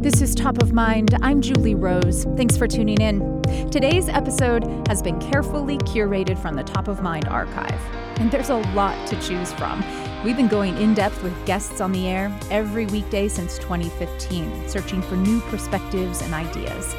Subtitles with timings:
[0.00, 1.14] This is Top of Mind.
[1.20, 2.24] I'm Julie Rose.
[2.34, 3.42] Thanks for tuning in.
[3.70, 7.78] Today's episode has been carefully curated from the Top of Mind archive,
[8.18, 9.84] and there's a lot to choose from.
[10.24, 15.02] We've been going in depth with guests on the air every weekday since 2015, searching
[15.02, 16.94] for new perspectives and ideas.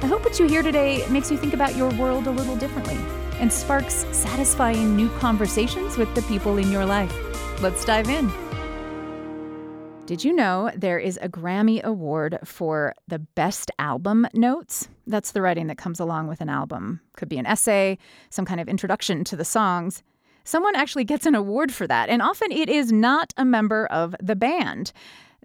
[0.00, 2.96] I hope what you hear today makes you think about your world a little differently
[3.34, 7.14] and sparks satisfying new conversations with the people in your life.
[7.60, 8.32] Let's dive in.
[10.10, 14.88] Did you know there is a Grammy Award for the best album notes?
[15.06, 17.00] That's the writing that comes along with an album.
[17.14, 17.96] Could be an essay,
[18.28, 20.02] some kind of introduction to the songs.
[20.42, 24.16] Someone actually gets an award for that, and often it is not a member of
[24.20, 24.90] the band.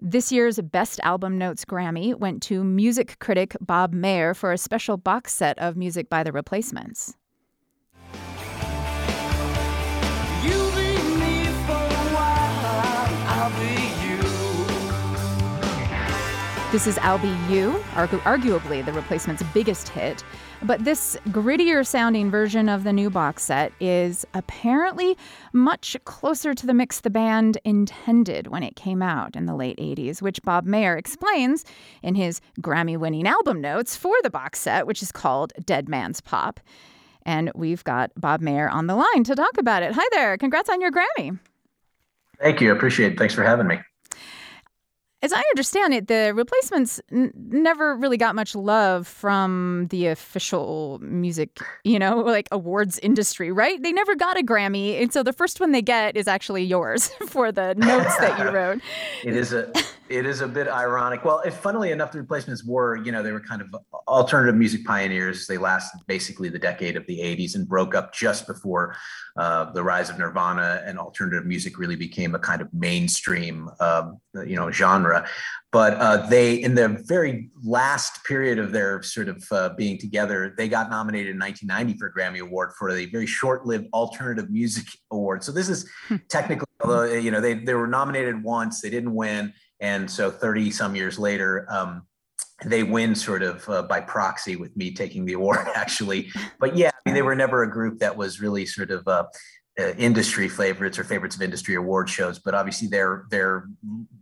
[0.02, 4.96] This year's Best Album Notes Grammy went to music critic Bob Mehr for a special
[4.96, 7.14] box set of music by the replacements.
[16.72, 20.24] This is I'll arguably the replacement's biggest hit.
[20.62, 25.16] But this grittier sounding version of the new box set is apparently
[25.52, 29.78] much closer to the mix the band intended when it came out in the late
[29.78, 31.64] 80s, which Bob Mehr explains
[32.02, 36.20] in his Grammy winning album notes for the box set, which is called Dead Man's
[36.20, 36.58] Pop.
[37.22, 39.92] And we've got Bob Mehr on the line to talk about it.
[39.92, 40.36] Hi there.
[40.36, 41.38] Congrats on your Grammy.
[42.40, 42.72] Thank you.
[42.72, 43.18] Appreciate it.
[43.18, 43.78] Thanks for having me
[45.26, 51.00] as I understand it, the replacements n- never really got much love from the official
[51.02, 53.82] music, you know, like awards industry, right?
[53.82, 55.02] They never got a Grammy.
[55.02, 58.50] And so the first one they get is actually yours for the notes that you
[58.56, 58.80] wrote.
[59.24, 59.72] it is a
[60.08, 61.24] it is a bit ironic.
[61.24, 63.74] Well, if funnily enough, the replacements were, you know, they were kind of
[64.06, 65.46] alternative music pioneers.
[65.46, 68.96] They lasted basically the decade of the 80s and broke up just before
[69.36, 74.20] uh, the rise of Nirvana and alternative music really became a kind of mainstream, um,
[74.46, 75.26] you know, genre.
[75.72, 80.54] But uh, they, in the very last period of their sort of uh, being together,
[80.56, 84.86] they got nominated in 1990 for a Grammy Award for a very short-lived alternative music
[85.10, 85.42] award.
[85.44, 86.16] So this is hmm.
[86.28, 90.70] technically, although you know, they they were nominated once, they didn't win and so 30
[90.70, 92.06] some years later, um,
[92.64, 96.30] they win sort of uh, by proxy with me taking the award, actually.
[96.58, 99.24] But yeah, I mean, they were never a group that was really sort of uh,
[99.76, 103.68] industry favorites or favorites of industry award shows, but obviously their their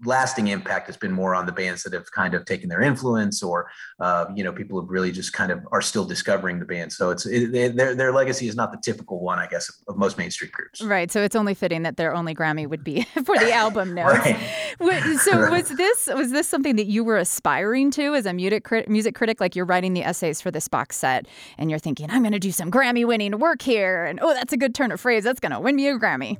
[0.04, 3.42] lasting impact has been more on the bands that have kind of taken their influence,
[3.42, 3.70] or
[4.00, 6.92] uh, you know people have really just kind of are still discovering the band.
[6.92, 9.96] So it's it, their their legacy is not the typical one, I guess, of, of,
[9.96, 10.82] most mainstream groups.
[10.82, 11.10] Right.
[11.12, 14.18] So it's only fitting that their only Grammy would be for the album notes.
[14.18, 14.36] right.
[15.20, 15.50] So right.
[15.52, 19.14] was this was this something that you were aspiring to as a music crit- music
[19.14, 19.40] critic?
[19.40, 21.26] Like you're writing the essays for this box set,
[21.58, 24.52] and you're thinking, I'm going to do some Grammy winning work here, and oh, that's
[24.52, 25.22] a good turn of phrase.
[25.22, 26.38] That's going to win me a Grammy.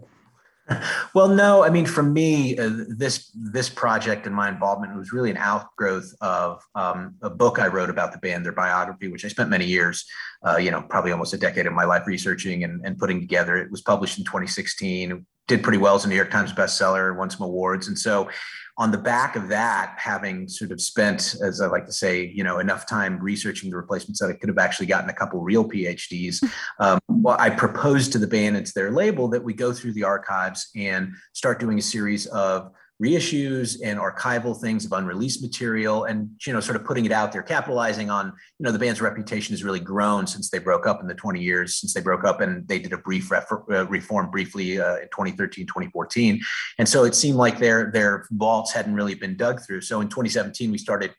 [1.15, 5.31] Well, no, I mean, for me, uh, this this project and my involvement was really
[5.31, 9.29] an outgrowth of um, a book I wrote about the band, their biography, which I
[9.29, 10.07] spent many years,
[10.43, 13.59] uh, you know, probably almost a decade of my life researching and, and putting together.
[13.59, 17.29] It was published in 2016, did pretty well as a New York Times bestseller, won
[17.29, 18.31] some awards, and so
[18.77, 22.43] on the back of that, having sort of spent, as I like to say, you
[22.43, 25.69] know, enough time researching the replacements that I could have actually gotten a couple real
[25.69, 26.43] PhDs,
[26.81, 29.93] um, well, I proposed to the band and to their label that we go through
[29.93, 36.05] the archives and start doing a series of reissues and archival things of unreleased material
[36.05, 39.01] and you know sort of putting it out there capitalizing on you know the band's
[39.01, 42.25] reputation has really grown since they broke up in the 20 years since they broke
[42.25, 46.41] up and they did a brief uh, reform briefly uh, in 2013 2014
[46.79, 49.81] and so it seemed like their their vaults hadn't really been dug through.
[49.81, 51.15] So in 2017 we started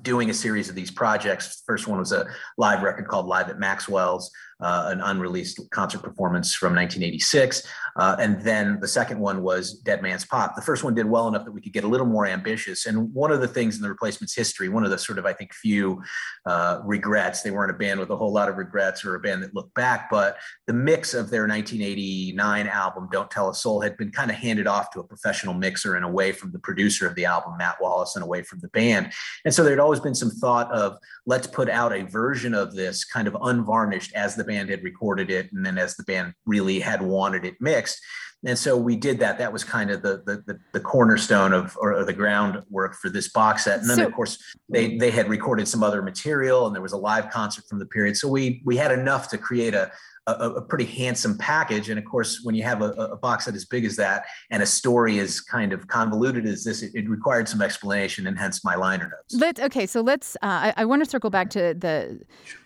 [0.00, 1.62] doing a series of these projects.
[1.66, 4.30] First one was a live record called Live at Maxwell's,
[4.60, 7.66] uh, an unreleased concert performance from 1986.
[7.96, 10.54] Uh, and then the second one was Dead Man's Pop.
[10.56, 12.86] The first one did well enough that we could get a little more ambitious.
[12.86, 15.32] And one of the things in the replacements history, one of the sort of, I
[15.32, 16.02] think, few
[16.46, 19.42] uh, regrets, they weren't a band with a whole lot of regrets or a band
[19.42, 20.36] that looked back, but
[20.66, 24.66] the mix of their 1989 album, Don't Tell a Soul, had been kind of handed
[24.66, 28.16] off to a professional mixer and away from the producer of the album, Matt Wallace,
[28.16, 29.12] and away from the band.
[29.44, 33.04] And so there'd always been some thought of let's put out a version of this
[33.04, 36.80] kind of unvarnished as the band had recorded it and then as the band really
[36.80, 37.98] had wanted it mixed.
[38.44, 39.38] And so we did that.
[39.38, 43.28] That was kind of the the, the, the cornerstone of or, the groundwork for this
[43.30, 43.80] box set.
[43.80, 44.36] And then so, of course
[44.68, 47.86] they they had recorded some other material and there was a live concert from the
[47.86, 48.16] period.
[48.16, 49.92] So we we had enough to create a
[50.26, 51.88] a, a, pretty handsome package.
[51.88, 54.62] And of course, when you have a, a, box set as big as that and
[54.62, 58.64] a story as kind of convoluted as this, it, it required some explanation, and hence
[58.64, 59.34] my liner notes.
[59.34, 60.36] Let okay, so let's.
[60.36, 62.20] Uh, I, I want to circle back to the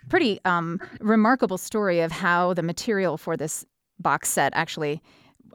[0.08, 3.64] pretty um, remarkable story of how the material for this
[3.98, 5.02] box set actually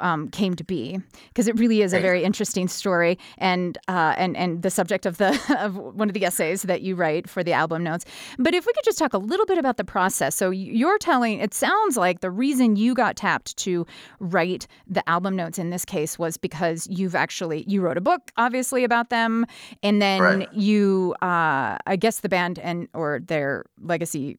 [0.01, 0.99] um, came to be
[1.29, 5.17] because it really is a very interesting story and uh, and and the subject of
[5.17, 8.05] the of one of the essays that you write for the album notes.
[8.37, 10.35] But if we could just talk a little bit about the process.
[10.35, 13.85] So you're telling it sounds like the reason you got tapped to
[14.19, 18.31] write the album notes in this case was because you've actually you wrote a book
[18.37, 19.45] obviously about them
[19.83, 20.53] and then right.
[20.53, 24.37] you uh, I guess the band and or their legacy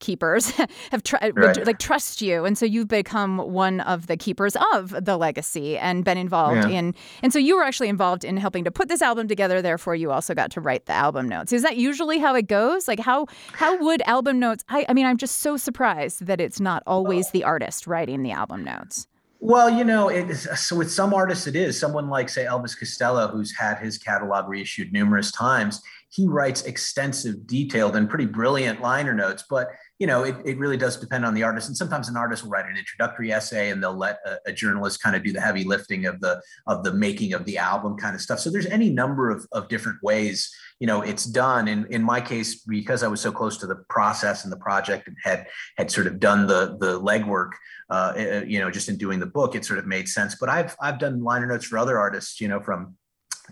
[0.00, 0.50] keepers
[0.90, 1.64] have tried right.
[1.66, 6.04] like trust you and so you've become one of the keepers of the legacy and
[6.04, 6.78] been involved yeah.
[6.78, 9.94] in and so you were actually involved in helping to put this album together therefore
[9.94, 13.00] you also got to write the album notes is that usually how it goes like
[13.00, 16.82] how how would album notes i, I mean i'm just so surprised that it's not
[16.86, 19.06] always the artist writing the album notes
[19.42, 23.26] well, you know, it, so with some artists, it is someone like, say, Elvis Costello,
[23.28, 25.80] who's had his catalog reissued numerous times.
[26.10, 29.44] He writes extensive, detailed, and pretty brilliant liner notes.
[29.48, 29.68] But
[30.00, 31.68] you know, it, it really does depend on the artist.
[31.68, 35.02] And sometimes an artist will write an introductory essay and they'll let a, a, journalist
[35.02, 38.14] kind of do the heavy lifting of the of the making of the album kind
[38.14, 38.40] of stuff.
[38.40, 41.68] So there's any number of, of different ways, you know, it's done.
[41.68, 45.06] And in my case, because I was so close to the process and the project
[45.06, 45.46] and had
[45.76, 47.50] had sort of done the the legwork,
[47.90, 50.34] uh, eh, eh, you know, just in doing the book, it sort of made sense.
[50.40, 52.96] But I've I've done liner notes for other artists, you know, from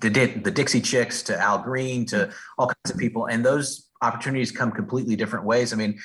[0.00, 0.08] the,
[0.42, 3.26] the Dixie Chicks to Al Green to all kinds of people.
[3.26, 5.72] And those opportunities come completely different ways.
[5.72, 5.98] I mean,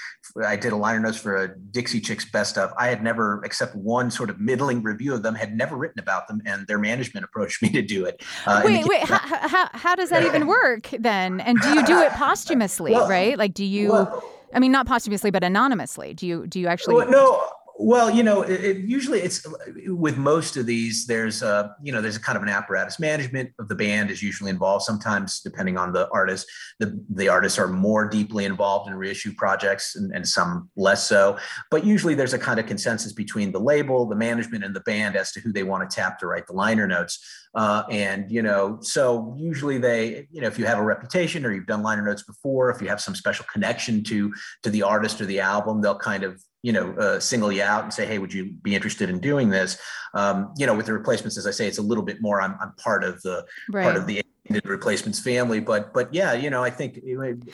[0.45, 2.72] I did a liner notes for a Dixie Chicks best of.
[2.78, 6.28] I had never, except one sort of middling review of them, had never written about
[6.28, 8.24] them, and their management approached me to do it.
[8.45, 11.39] Uh, wait, wait, how, how, how, does that even work then?
[11.39, 13.38] And do you do it posthumously, well, right?
[13.38, 13.92] Like, do you?
[13.92, 14.24] Well,
[14.54, 16.13] I mean, not posthumously, but anonymously.
[16.13, 16.96] Do you do you actually?
[16.96, 17.50] Well, no,
[17.80, 19.46] well, you know, it, it, usually it's
[19.88, 21.08] with most of these.
[21.08, 24.22] There's a you know there's a kind of an apparatus management of the band is
[24.22, 24.86] usually involved.
[24.86, 26.48] Sometimes, depending on the artist,
[26.80, 31.38] the the artists are more deeply involved in reissue projects, and, and some less so.
[31.72, 35.16] But usually, there's a kind of consensus between the label, the management, and the band
[35.16, 37.20] as to who they want to tap to write the liner notes.
[37.56, 41.52] Uh, and you know, so usually they, you know, if you have a reputation or
[41.52, 44.31] you've done liner notes before, if you have some special connection to
[44.62, 47.83] to the artist or the album, they'll kind of you know uh, single you out
[47.83, 49.77] and say hey would you be interested in doing this
[50.15, 52.56] um, you know with the replacements as i say it's a little bit more i'm,
[52.60, 53.83] I'm part of the right.
[53.83, 54.24] part of the
[54.65, 57.00] replacements family but but yeah you know i think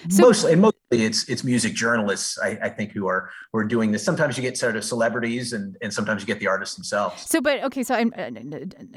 [0.09, 3.63] so, mostly and mostly it's it's music journalists I, I, think who are who are
[3.63, 6.75] doing this sometimes you get sort of celebrities and and sometimes you get the artists
[6.75, 8.29] themselves so but okay so I'm, uh,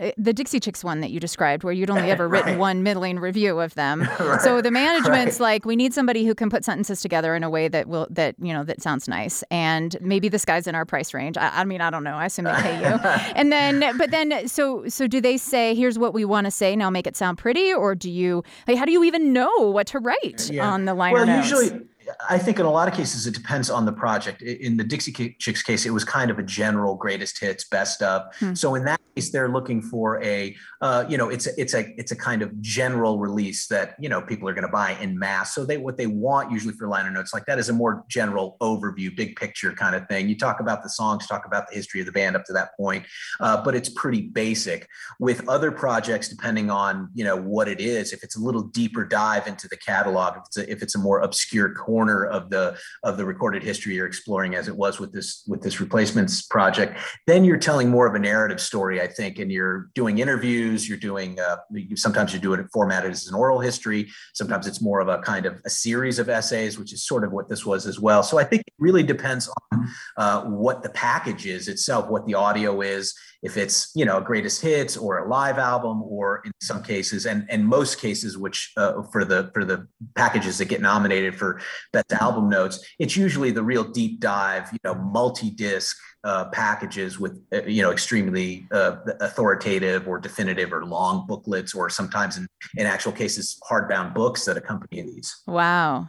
[0.01, 3.19] uh the dixie chicks one that you described where you'd only ever written one middling
[3.19, 4.41] review of them right.
[4.41, 5.55] so the management's right.
[5.55, 8.37] like we need somebody who can put sentences together in a way that will that
[8.41, 11.65] you know that sounds nice and maybe this guy's in our price range i, I
[11.65, 12.87] mean i don't know i assume they pay you
[13.37, 16.75] and then but then so so do they say here's what we want to say
[16.75, 19.87] now make it sound pretty or do you like how do you even know what
[19.89, 20.67] to write yeah.
[20.67, 21.51] on the liner well, notes?
[21.51, 21.82] Usually
[22.29, 24.43] I think in a lot of cases it depends on the project.
[24.43, 28.23] In the Dixie Chicks case, it was kind of a general greatest hits, best of.
[28.39, 28.55] Hmm.
[28.55, 31.93] So in that case, they're looking for a, uh, you know, it's a, it's a
[31.97, 35.19] it's a kind of general release that you know people are going to buy in
[35.19, 35.55] mass.
[35.55, 38.57] So they what they want usually for liner notes like that is a more general
[38.61, 40.29] overview, big picture kind of thing.
[40.29, 42.77] You talk about the songs, talk about the history of the band up to that
[42.77, 43.05] point,
[43.41, 44.89] uh, but it's pretty basic.
[45.19, 49.05] With other projects, depending on you know what it is, if it's a little deeper
[49.05, 52.65] dive into the catalog, if it's a, if it's a more obscure corner of the
[53.03, 56.99] of the recorded history you're exploring as it was with this with this replacements project
[57.27, 61.05] then you're telling more of a narrative story i think and you're doing interviews you're
[61.11, 61.57] doing uh,
[61.95, 65.45] sometimes you do it formatted as an oral history sometimes it's more of a kind
[65.45, 68.23] of a series of essays which is sort of what this was as well.
[68.23, 72.35] So i think it really depends on uh, what the package is itself what the
[72.35, 76.53] audio is if it's you know a greatest hits or a live album or in
[76.61, 80.81] some cases and and most cases which uh, for the for the packages that get
[80.81, 81.61] nominated for
[81.93, 87.43] best album notes it's usually the real deep dive you know multi-disc uh, packages with
[87.53, 92.47] uh, you know extremely uh, authoritative or definitive or long booklets or sometimes in,
[92.77, 96.09] in actual cases hardbound books that accompany these wow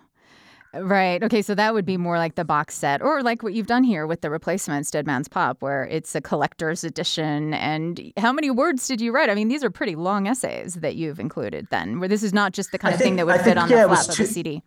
[0.75, 1.21] Right.
[1.21, 1.43] Okay.
[1.43, 4.07] So that would be more like the box set, or like what you've done here
[4.07, 7.53] with the replacements, Dead Man's Pop, where it's a collector's edition.
[7.53, 9.29] And how many words did you write?
[9.29, 11.67] I mean, these are pretty long essays that you've included.
[11.69, 13.37] Then, where this is not just the kind I of think, thing that would I
[13.37, 14.63] fit think, on yeah, the flap of a CD.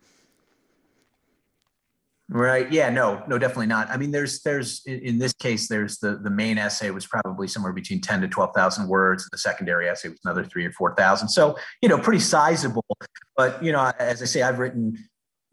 [2.29, 2.69] Right.
[2.71, 2.89] Yeah.
[2.89, 3.23] No.
[3.27, 3.37] No.
[3.37, 3.89] Definitely not.
[3.89, 7.71] I mean, there's there's in this case, there's the the main essay was probably somewhere
[7.71, 9.25] between ten to twelve thousand words.
[9.31, 11.29] The secondary essay was another three or four thousand.
[11.29, 12.85] So you know, pretty sizable.
[13.37, 14.97] But you know, as I say, I've written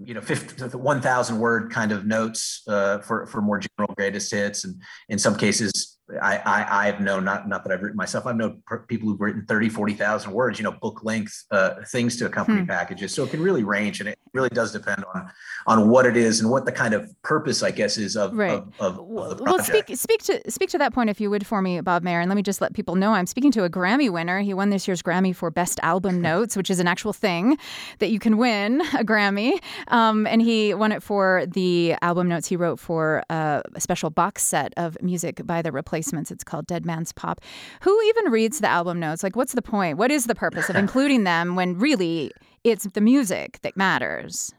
[0.00, 4.64] you know 50 1000 word kind of notes uh, for for more general greatest hits
[4.64, 8.26] and in some cases I, I I've known not not that I've written myself.
[8.26, 12.26] I've known people who've written 30, 40,000 words, you know, book length uh, things to
[12.26, 12.66] accompany hmm.
[12.66, 13.14] packages.
[13.14, 15.30] So it can really range, and it really does depend on
[15.66, 18.52] on what it is and what the kind of purpose, I guess, is of right.
[18.52, 21.62] of, of, of Well, speak speak to speak to that point if you would for
[21.62, 24.10] me, Bob Mehr, and let me just let people know I'm speaking to a Grammy
[24.10, 24.40] winner.
[24.40, 27.56] He won this year's Grammy for Best Album Notes, which is an actual thing
[27.98, 29.58] that you can win a Grammy,
[29.88, 34.10] um, and he won it for the album notes he wrote for uh, a special
[34.10, 35.94] box set of music by the Replacements.
[36.12, 37.40] It's called Dead Man's Pop.
[37.82, 39.22] Who even reads the album notes?
[39.22, 39.98] Like, what's the point?
[39.98, 42.32] What is the purpose of including them when really
[42.64, 44.52] it's the music that matters?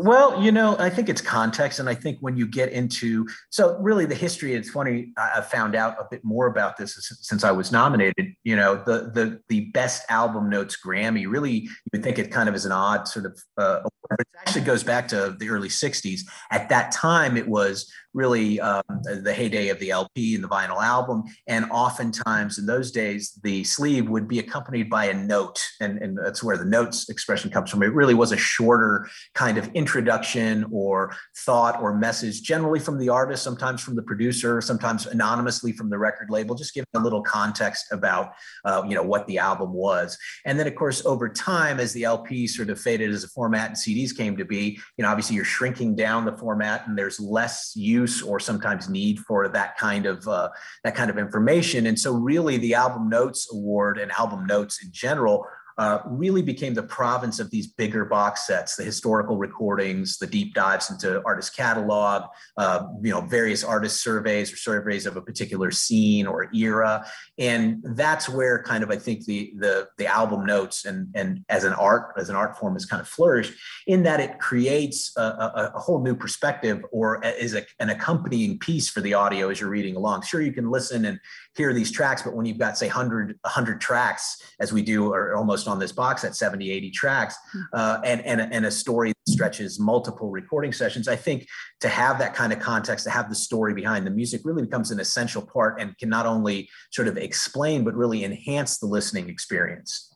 [0.00, 1.80] Well, you know, I think it's context.
[1.80, 5.74] And I think when you get into, so really the history, it's funny, I found
[5.74, 8.32] out a bit more about this since I was nominated.
[8.44, 12.48] You know, the the the best album notes Grammy, really, you would think it kind
[12.48, 13.80] of is an odd sort of, uh,
[14.12, 16.20] it actually goes back to the early 60s.
[16.52, 18.82] At that time, it was really um,
[19.22, 21.24] the heyday of the LP and the vinyl album.
[21.46, 25.62] And oftentimes in those days, the sleeve would be accompanied by a note.
[25.80, 27.82] And, and that's where the notes expression comes from.
[27.82, 33.08] It really was a shorter kind of introduction or thought or message, generally from the
[33.08, 37.22] artist, sometimes from the producer, sometimes anonymously from the record label, just giving a little
[37.22, 38.32] context about,
[38.64, 40.16] uh, you know, what the album was.
[40.46, 43.68] And then, of course, over time, as the LP sort of faded as a format
[43.68, 47.20] and CDs came to be, you know, obviously you're shrinking down the format and there's
[47.20, 50.48] less use use or sometimes need for that kind of uh,
[50.84, 51.86] that kind of information.
[51.86, 55.46] And so, really, the album notes award and album notes in general
[55.78, 60.52] uh, really became the province of these bigger box sets, the historical recordings, the deep
[60.52, 62.24] dives into artist catalog,
[62.56, 67.06] uh, you know, various artist surveys or surveys of a particular scene or era,
[67.38, 71.62] and that's where kind of I think the the the album notes and and as
[71.62, 73.54] an art as an art form has kind of flourished
[73.86, 78.58] in that it creates a, a, a whole new perspective or is a, an accompanying
[78.58, 80.22] piece for the audio as you're reading along.
[80.22, 81.20] Sure, you can listen and
[81.56, 85.36] hear these tracks, but when you've got say 100 100 tracks as we do or
[85.36, 87.60] almost on this box at 70, 80 tracks, hmm.
[87.72, 91.08] uh, and, and, and a story that stretches multiple recording sessions.
[91.08, 91.46] I think
[91.80, 94.90] to have that kind of context, to have the story behind the music really becomes
[94.90, 99.28] an essential part and can not only sort of explain, but really enhance the listening
[99.28, 100.14] experience.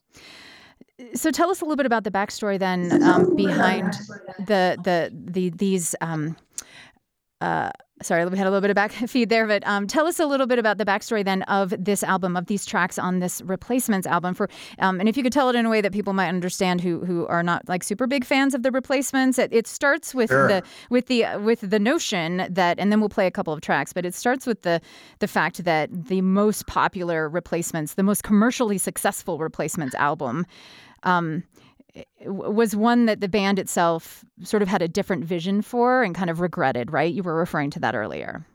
[1.14, 3.94] So tell us a little bit about the backstory then um, behind
[4.46, 6.36] the the the these um,
[7.40, 7.70] uh,
[8.02, 10.26] sorry, we had a little bit of back feed there, but um, tell us a
[10.26, 14.06] little bit about the backstory then of this album, of these tracks on this Replacements
[14.06, 14.34] album.
[14.34, 16.80] For um, and if you could tell it in a way that people might understand
[16.80, 19.38] who who are not like super big fans of the Replacements.
[19.38, 20.48] It, it starts with sure.
[20.48, 23.92] the with the with the notion that, and then we'll play a couple of tracks,
[23.92, 24.80] but it starts with the
[25.20, 30.46] the fact that the most popular Replacements, the most commercially successful Replacements album.
[31.04, 31.44] Um,
[32.24, 36.30] was one that the band itself sort of had a different vision for and kind
[36.30, 37.12] of regretted, right?
[37.12, 38.46] You were referring to that earlier.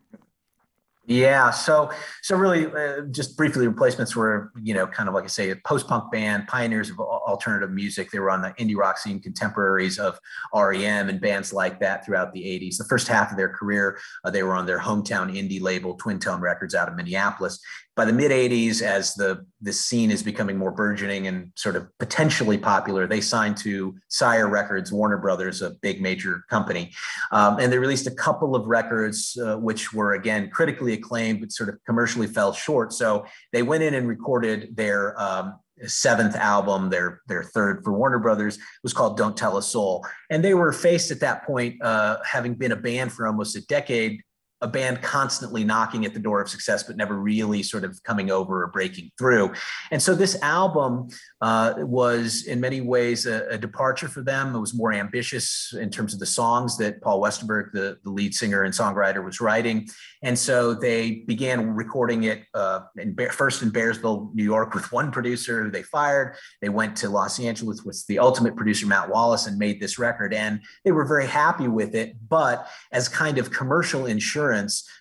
[1.10, 1.90] Yeah, so
[2.22, 5.56] so really, uh, just briefly, replacements were you know kind of like I say, a
[5.56, 8.12] post-punk band, pioneers of alternative music.
[8.12, 10.20] They were on the indie rock scene, contemporaries of
[10.54, 12.76] REM and bands like that throughout the '80s.
[12.78, 16.42] The first half of their career, uh, they were on their hometown indie label, Twin/Tone
[16.42, 17.62] Records, out of Minneapolis,
[17.98, 21.88] by the mid 80s as the the scene is becoming more burgeoning and sort of
[21.98, 24.92] potentially popular they signed to sire records.
[24.92, 26.94] Warner brothers a big major company.
[27.32, 31.52] Um, and they released a couple of records uh, which were again critically acclaimed but
[31.52, 32.94] sort of commercially fell short.
[32.94, 38.20] So they went in and recorded their um, seventh album, their their third for Warner
[38.20, 42.18] Brothers, was called "Don't Tell a Soul," and they were faced at that point, uh,
[42.24, 44.22] having been a band for almost a decade,
[44.62, 48.32] a band constantly knocking at the door of success, but never really sort of coming
[48.32, 49.54] over or breaking through.
[49.92, 51.10] And so this album
[51.42, 54.56] uh, was in many ways a, a, departure for them.
[54.56, 58.34] It was more ambitious in terms of the songs that Paul Westerberg, the, the lead
[58.34, 59.88] singer and songwriter, was writing.
[60.24, 65.12] And so they began recording it uh, in, first in Bearsville, New York, with one
[65.12, 66.36] producer who they fired.
[66.62, 70.34] They went to Los Angeles with the ultimate producer, Matt Wallace, and made this record.
[70.34, 72.16] And they were very happy with it.
[72.28, 74.47] But as kind of commercial insurance,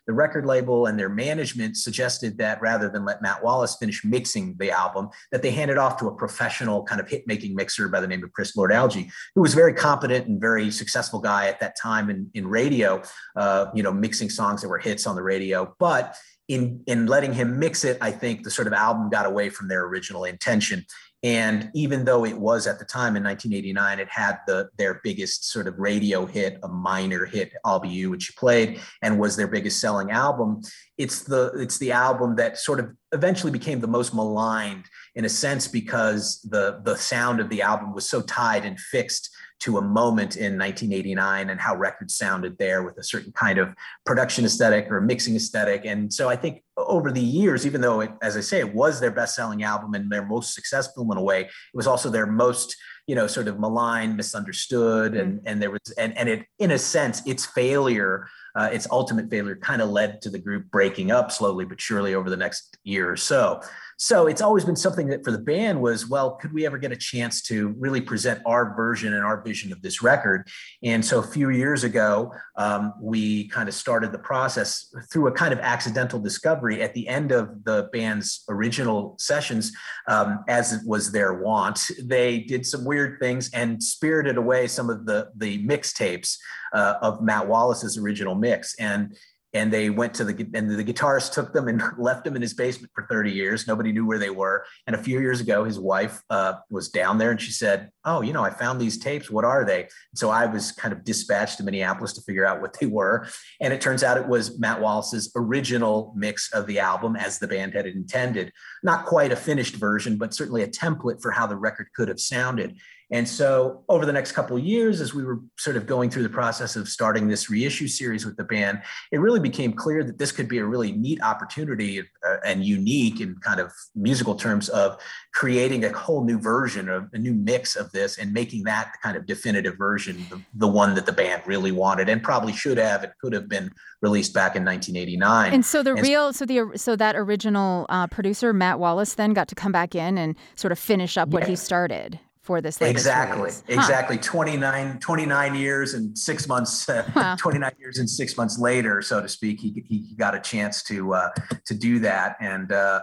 [0.07, 4.57] the record label and their management suggested that rather than let Matt Wallace finish mixing
[4.59, 7.89] the album, that they hand it off to a professional kind of hit making mixer
[7.89, 11.49] by the name of Chris Lord-Alge, who was a very competent and very successful guy
[11.49, 13.03] at that time in, in radio,
[13.37, 15.75] uh, you know, mixing songs that were hits on the radio.
[15.79, 16.17] But
[16.49, 19.69] in in letting him mix it, I think the sort of album got away from
[19.69, 20.85] their original intention.
[21.23, 25.51] And even though it was at the time in 1989, it had the their biggest
[25.51, 29.49] sort of radio hit, a minor hit, "I'll Be You," which played, and was their
[29.49, 30.61] biggest selling album.
[30.99, 35.29] It's the it's the album that sort of eventually became the most maligned in a
[35.29, 39.31] sense because the the sound of the album was so tied and fixed
[39.61, 43.75] to a moment in 1989 and how records sounded there with a certain kind of
[44.05, 45.85] production aesthetic or mixing aesthetic.
[45.85, 49.01] And so I think over the years, even though it, as I say, it was
[49.01, 52.77] their best-selling album and their most successful in a way, it was also their most
[53.07, 55.47] you know sort of maligned misunderstood and mm-hmm.
[55.47, 59.57] and there was and and it in a sense its failure uh, its ultimate failure
[59.57, 63.11] kind of led to the group breaking up slowly but surely over the next year
[63.11, 63.61] or so
[63.99, 66.93] so it's always been something that for the band was, well, could we ever get
[66.93, 70.49] a chance to really present our version and our vision of this record?
[70.83, 75.33] And so a few years ago, um, we kind of started the process through a
[75.33, 79.73] kind of accidental discovery at the end of the band's original sessions,
[80.09, 81.81] um, as it was their wont.
[82.03, 86.37] They did some weird things and spirited away some of the the mixtapes
[86.73, 88.75] uh, of Matt Wallace's original mix.
[88.79, 89.17] And
[89.57, 92.55] and they went to the and the guitarist took them and left them in his
[92.55, 93.67] basement for 30 years.
[93.67, 94.67] Nobody knew where they were.
[94.87, 98.21] And a few years ago his wife uh, was down there and she said oh
[98.21, 99.31] you know i found these tapes.
[99.31, 99.83] What are they?
[99.83, 103.27] And so i was kind of dispatched to minneapolis to figure out what they were.
[103.61, 107.49] And it turns out it was matt wallace's original mix of the album as the
[107.49, 108.53] band had intended.
[108.83, 112.21] Not quite a finished version but certainly a template for how the record could have
[112.21, 112.79] sounded
[113.13, 116.25] and so, over the next couple of years, as we were sort of going through
[116.25, 118.83] the process of starting this reissue series with the band,
[119.13, 123.21] it really became clear that this could be a really neat opportunity uh, and unique
[123.21, 125.01] in kind of musical terms of
[125.33, 129.17] creating a whole new version of a new mix of this and making that kind
[129.17, 133.05] of definitive version, the, the one that the band really wanted and probably should have
[133.05, 133.71] and could have been
[134.03, 135.53] released back in 1989.
[135.53, 139.33] And so the and real, so the so that original uh, producer Matt Wallace then
[139.33, 141.51] got to come back in and sort of finish up what yeah.
[141.51, 143.81] he started for this exactly huh.
[143.81, 147.35] exactly 29 29 years and six months uh, wow.
[147.37, 151.13] 29 years and six months later so to speak he, he got a chance to
[151.13, 151.29] uh,
[151.65, 153.01] to do that and uh,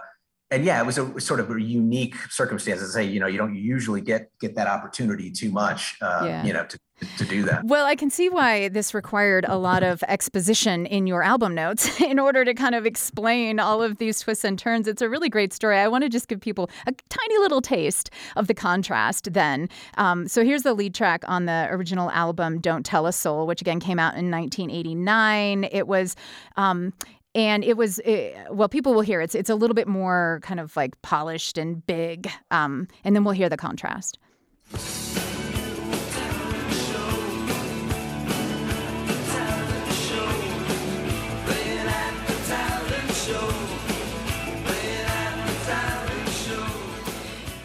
[0.54, 2.80] and yeah, it was a sort of a unique circumstance.
[2.80, 6.44] I say, you know, you don't usually get get that opportunity too much, uh, yeah.
[6.44, 6.78] you know, to,
[7.18, 7.64] to do that.
[7.64, 12.00] Well, I can see why this required a lot of exposition in your album notes
[12.00, 14.86] in order to kind of explain all of these twists and turns.
[14.86, 15.76] It's a really great story.
[15.76, 19.68] I want to just give people a tiny little taste of the contrast then.
[19.96, 23.60] Um, so here's the lead track on the original album, Don't Tell a Soul, which
[23.60, 25.64] again came out in 1989.
[25.64, 26.14] It was.
[26.56, 26.92] Um,
[27.34, 30.60] and it was it, well people will hear it's it's a little bit more kind
[30.60, 34.18] of like polished and big um, and then we'll hear the contrast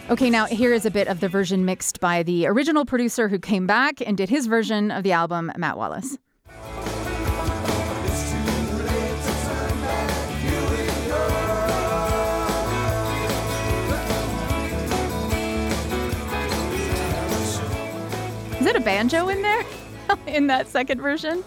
[0.09, 3.37] Okay, now here is a bit of the version mixed by the original producer who
[3.37, 6.17] came back and did his version of the album, Matt Wallace.
[18.69, 19.65] It a banjo in there
[20.27, 21.43] in that second version?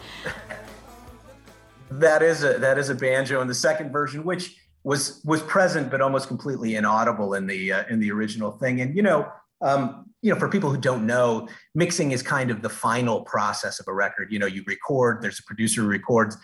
[1.88, 5.88] That is a that is a banjo in the second version, which was was present
[5.88, 8.80] but almost completely inaudible in the uh, in the original thing.
[8.80, 9.30] And you know,
[9.61, 13.78] um, you know, for people who don't know, mixing is kind of the final process
[13.78, 14.32] of a record.
[14.32, 15.22] You know, you record.
[15.22, 16.37] There's a producer who records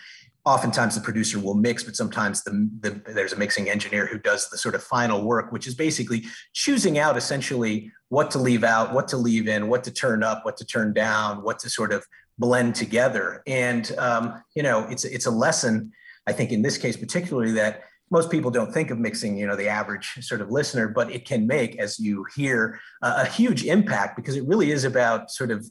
[0.45, 4.49] oftentimes the producer will mix, but sometimes the, the, there's a mixing engineer who does
[4.49, 8.93] the sort of final work, which is basically choosing out essentially what to leave out,
[8.93, 11.93] what to leave in, what to turn up, what to turn down, what to sort
[11.93, 12.05] of
[12.39, 13.43] blend together.
[13.47, 15.93] And um, you know, it's it's a lesson,
[16.27, 19.57] I think, in this case particularly that most people don't think of mixing, you know,
[19.57, 23.65] the average sort of listener, but it can make, as you hear, uh, a huge
[23.65, 25.71] impact because it really is about sort of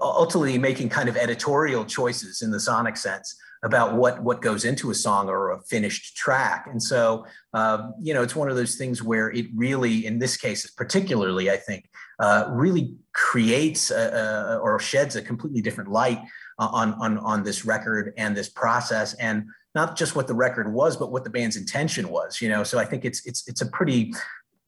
[0.00, 4.90] ultimately making kind of editorial choices in the sonic sense about what what goes into
[4.90, 6.66] a song or a finished track.
[6.70, 10.36] And so uh, you know it's one of those things where it really in this
[10.36, 16.20] case particularly i think uh, really creates a, a, or sheds a completely different light
[16.58, 19.14] on, on on this record and this process.
[19.14, 22.62] And not just what the record was but what the band's intention was you know?
[22.62, 24.14] So i think it's it's it's a pretty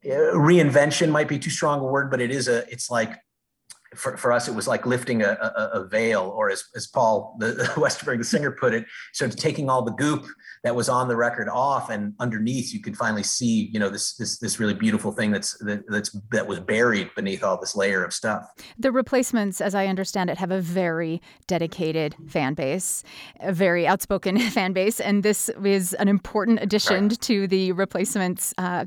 [0.04, 3.12] uh, reinvention might be too strong a word but it is a it's like
[3.94, 7.36] for, for us, it was like lifting a, a, a veil, or as, as Paul
[7.38, 10.26] the, the Westerberg, the singer, put it, sort of taking all the goop
[10.64, 14.14] that was on the record off, and underneath you could finally see, you know, this
[14.14, 18.04] this this really beautiful thing that's that, that's that was buried beneath all this layer
[18.04, 18.44] of stuff.
[18.78, 23.02] The replacements, as I understand it, have a very dedicated fan base,
[23.40, 27.20] a very outspoken fan base, and this is an important addition right.
[27.20, 28.86] to the replacements uh,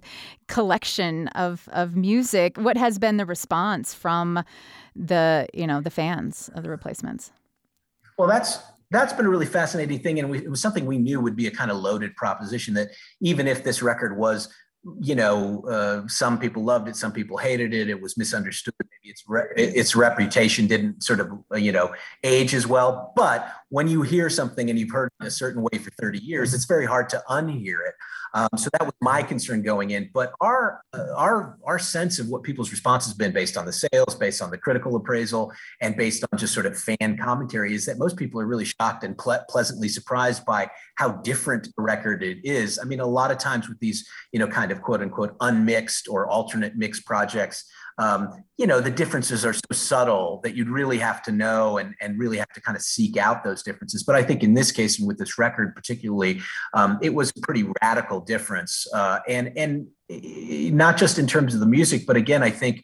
[0.52, 2.58] collection of of music.
[2.58, 4.44] What has been the response from
[4.96, 7.32] the you know the fans of the replacements?
[8.18, 8.60] Well, that's
[8.92, 11.48] that's been a really fascinating thing, and we, it was something we knew would be
[11.48, 12.74] a kind of loaded proposition.
[12.74, 12.90] That
[13.22, 14.54] even if this record was
[15.00, 17.88] you know, uh, some people loved it, some people hated it.
[17.88, 18.74] It was misunderstood.
[18.80, 23.14] Maybe its re- its reputation didn't sort of you know age as well.
[23.16, 26.54] But when you hear something and you've heard it a certain way for 30 years,
[26.54, 27.96] it's very hard to unhear it.
[28.34, 30.10] Um, so that was my concern going in.
[30.14, 33.74] But our uh, our our sense of what people's response has been based on the
[33.74, 37.86] sales, based on the critical appraisal, and based on just sort of fan commentary is
[37.86, 42.24] that most people are really shocked and ple- pleasantly surprised by how different a record
[42.24, 42.80] it is.
[42.80, 46.08] I mean, a lot of times with these, you know, kind of quote unquote unmixed
[46.10, 47.70] or alternate mixed projects,
[48.02, 51.94] um, you know, the differences are so subtle that you'd really have to know and,
[52.02, 54.04] and really have to kind of seek out those differences.
[54.04, 56.42] But I think in this case and with this record particularly,
[56.74, 58.88] um, it was a pretty radical difference.
[58.94, 59.88] Uh, and, and
[60.76, 62.84] not just in terms of the music, but again, I think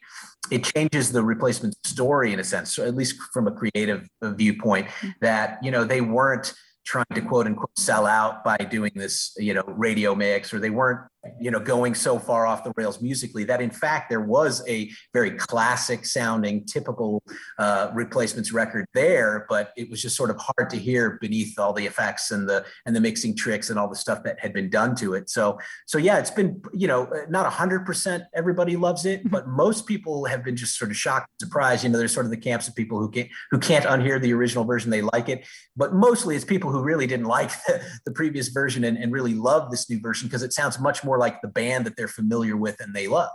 [0.50, 4.86] it changes the replacement story in a sense, so at least from a creative viewpoint,
[4.86, 5.10] mm-hmm.
[5.20, 6.54] that, you know, they weren't
[6.86, 10.70] trying to quote unquote sell out by doing this, you know, radio mix, or they
[10.70, 11.00] weren't
[11.40, 14.90] you know going so far off the rails musically that in fact there was a
[15.12, 17.22] very classic sounding typical
[17.58, 21.72] uh, replacements record there but it was just sort of hard to hear beneath all
[21.72, 24.70] the effects and the and the mixing tricks and all the stuff that had been
[24.70, 29.20] done to it so so yeah it's been you know not 100% everybody loves it
[29.20, 29.28] mm-hmm.
[29.28, 32.30] but most people have been just sort of shocked surprised you know there's sort of
[32.30, 35.46] the camps of people who can't who can't unhear the original version they like it
[35.76, 39.34] but mostly it's people who really didn't like the, the previous version and, and really
[39.34, 42.56] love this new version because it sounds much more like the band that they're familiar
[42.56, 43.30] with and they love.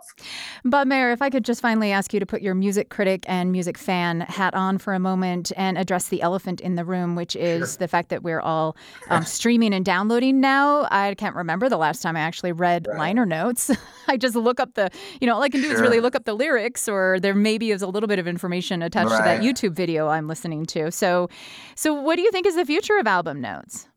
[0.66, 3.54] Bob Mehr, if I could just finally ask you to put your music critic and
[3.54, 7.36] music fan hat on for a moment and address the elephant in the room, which
[7.36, 7.78] is sure.
[7.80, 8.76] the fact that we're all
[9.10, 10.88] um, streaming and downloading now.
[10.92, 12.98] I can't remember the last time I actually read right.
[12.98, 13.72] liner notes.
[14.08, 14.90] I just look up the,
[15.22, 15.76] you know, all I can do sure.
[15.76, 18.82] is really look up the lyrics, or there maybe is a little bit of information
[18.82, 19.18] attached right.
[19.18, 20.92] to that YouTube video I'm listening to.
[20.92, 21.30] So,
[21.76, 23.88] so what do you think is the future of album notes?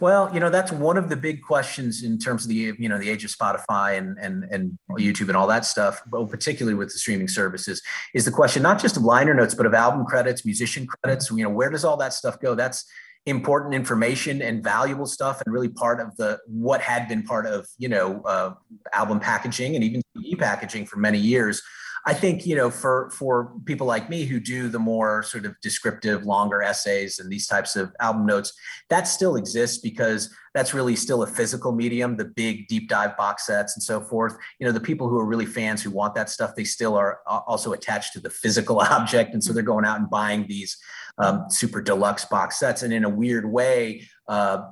[0.00, 2.98] Well, you know, that's one of the big questions in terms of the, you know,
[2.98, 6.88] the age of Spotify and and and YouTube and all that stuff, but particularly with
[6.88, 7.82] the streaming services,
[8.14, 11.30] is the question not just of liner notes, but of album credits, musician credits.
[11.30, 12.54] You know, where does all that stuff go?
[12.54, 12.84] That's
[13.26, 17.66] important information and valuable stuff and really part of the what had been part of
[17.76, 18.54] you know uh,
[18.94, 21.62] album packaging and even e packaging for many years
[22.08, 25.60] I think you know for for people like me who do the more sort of
[25.60, 28.54] descriptive, longer essays and these types of album notes,
[28.88, 32.16] that still exists because that's really still a physical medium.
[32.16, 34.36] The big deep dive box sets and so forth.
[34.58, 37.20] You know, the people who are really fans who want that stuff, they still are
[37.26, 40.76] also attached to the physical object, and so they're going out and buying these
[41.18, 42.82] um, super deluxe box sets.
[42.82, 44.70] And in a weird way, uh,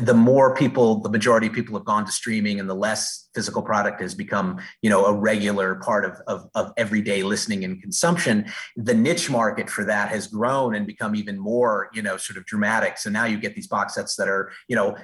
[0.00, 3.62] the more people, the majority of people have gone to streaming and the less physical
[3.62, 8.44] product has become, you know, a regular part of, of, of, everyday listening and consumption,
[8.76, 12.44] the niche market for that has grown and become even more, you know, sort of
[12.46, 12.98] dramatic.
[12.98, 14.96] So now you get these box sets that are, you know,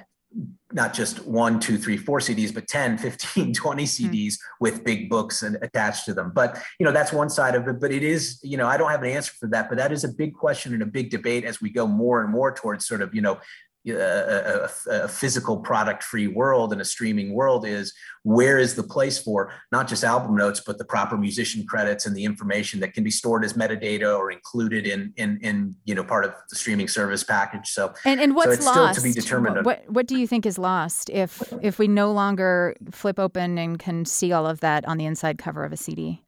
[0.73, 4.35] not just one, two, three, four CDs, but 10, 15, 20 CDs mm-hmm.
[4.59, 6.31] with big books and attached to them.
[6.33, 7.79] But, you know, that's one side of it.
[7.79, 10.03] But it is, you know, I don't have an answer for that, but that is
[10.03, 13.01] a big question and a big debate as we go more and more towards sort
[13.01, 13.39] of, you know,
[13.89, 18.83] a, a, a, physical product free world and a streaming world is where is the
[18.83, 22.93] place for not just album notes but the proper musician credits and the information that
[22.93, 26.55] can be stored as metadata or included in in, in you know part of the
[26.55, 27.69] streaming service package.
[27.69, 30.57] So and, and what's so lost to be determined what, what do you think is
[30.57, 34.97] lost if if we no longer flip open and can see all of that on
[34.97, 36.21] the inside cover of a cd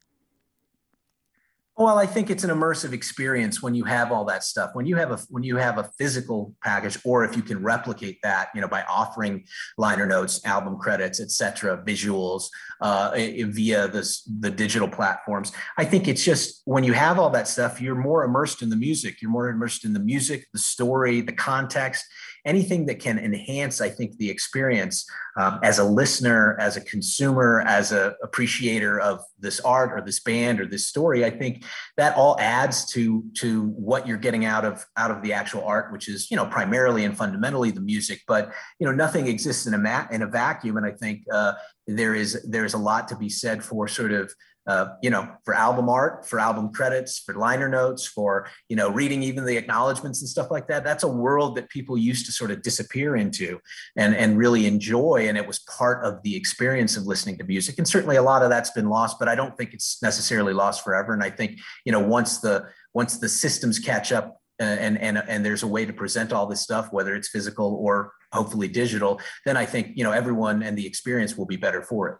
[1.80, 4.70] well, I think it's an immersive experience when you have all that stuff.
[4.74, 8.18] When you have a when you have a physical package, or if you can replicate
[8.22, 9.46] that, you know, by offering
[9.78, 12.48] liner notes, album credits, etc., visuals
[12.82, 15.52] uh, via this the digital platforms.
[15.78, 18.76] I think it's just when you have all that stuff, you're more immersed in the
[18.76, 19.22] music.
[19.22, 22.04] You're more immersed in the music, the story, the context
[22.44, 27.62] anything that can enhance, I think, the experience um, as a listener, as a consumer,
[27.66, 31.24] as a appreciator of this art or this band or this story.
[31.24, 31.64] I think
[31.96, 35.92] that all adds to to what you're getting out of out of the actual art,
[35.92, 38.20] which is you know primarily and fundamentally the music.
[38.26, 41.54] But you know nothing exists in a mat in a vacuum, and I think uh,
[41.86, 44.32] there is there is a lot to be said for sort of
[44.70, 48.88] uh, you know, for album art, for album credits, for liner notes, for, you know,
[48.88, 50.84] reading even the acknowledgments and stuff like that.
[50.84, 53.58] That's a world that people used to sort of disappear into
[53.96, 55.26] and, and really enjoy.
[55.28, 57.78] And it was part of the experience of listening to music.
[57.78, 60.84] And certainly a lot of that's been lost, but I don't think it's necessarily lost
[60.84, 61.14] forever.
[61.14, 65.18] And I think, you know, once the, once the systems catch up uh, and, and,
[65.18, 69.20] and there's a way to present all this stuff, whether it's physical or hopefully digital,
[69.44, 72.18] then I think, you know, everyone and the experience will be better for it.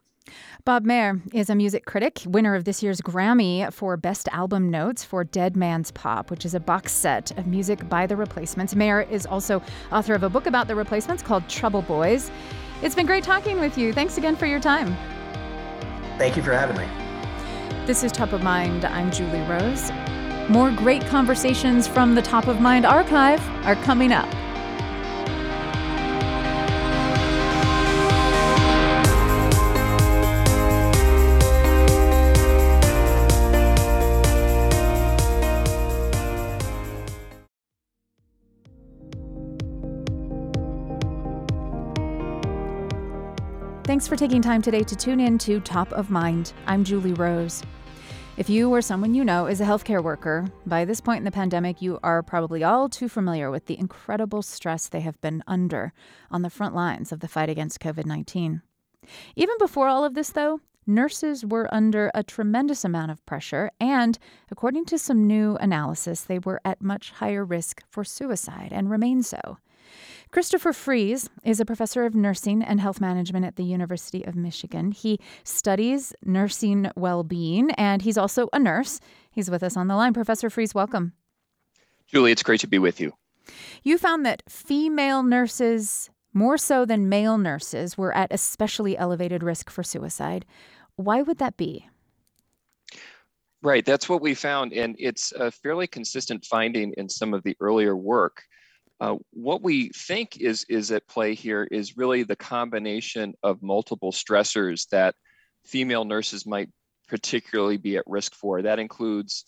[0.65, 5.03] Bob Mehr is a music critic, winner of this year's Grammy for Best Album Notes
[5.03, 8.75] for Dead Man's Pop, which is a box set of music by The Replacements.
[8.75, 12.31] Mehr is also author of a book about The Replacements called Trouble Boys.
[12.83, 13.93] It's been great talking with you.
[13.93, 14.97] Thanks again for your time.
[16.19, 16.87] Thank you for having me.
[17.87, 18.85] This is Top of Mind.
[18.85, 19.91] I'm Julie Rose.
[20.51, 24.29] More great conversations from the Top of Mind archive are coming up.
[44.01, 46.55] Thanks for taking time today to tune in to Top of Mind.
[46.65, 47.63] I'm Julie Rose.
[48.39, 51.31] If you or someone you know is a healthcare worker, by this point in the
[51.31, 55.93] pandemic, you are probably all too familiar with the incredible stress they have been under
[56.31, 58.63] on the front lines of the fight against COVID 19.
[59.37, 64.19] Even before all of this, though, nurses were under a tremendous amount of pressure, and
[64.51, 69.23] according to some new analysis, they were at much higher risk for suicide and remain
[69.23, 69.59] so.
[70.33, 74.93] Christopher Friese is a professor of nursing and health management at the University of Michigan.
[74.93, 79.01] He studies nursing well being, and he's also a nurse.
[79.33, 80.15] He's with us on the line.
[80.15, 81.15] Professor Friese, welcome.
[82.07, 83.13] Julie, it's great to be with you.
[83.83, 89.69] You found that female nurses, more so than male nurses, were at especially elevated risk
[89.69, 90.47] for suicide.
[90.95, 91.89] Why would that be?
[93.63, 97.57] Right, that's what we found, and it's a fairly consistent finding in some of the
[97.59, 98.45] earlier work.
[99.01, 104.13] Uh, what we think is, is at play here is really the combination of multiple
[104.13, 105.15] stressors that
[105.65, 106.69] female nurses might
[107.09, 108.63] particularly be at risk for.
[108.63, 109.45] That includes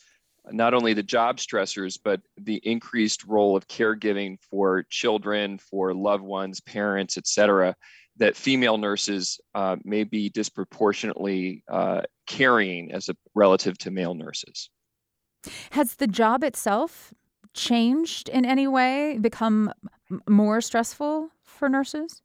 [0.50, 6.24] not only the job stressors, but the increased role of caregiving for children, for loved
[6.24, 7.76] ones, parents, et cetera,
[8.16, 14.70] that female nurses uh, may be disproportionately uh, carrying as a relative to male nurses.
[15.70, 17.12] Has the job itself
[17.54, 19.72] changed in any way, become
[20.28, 22.22] more stressful for nurses?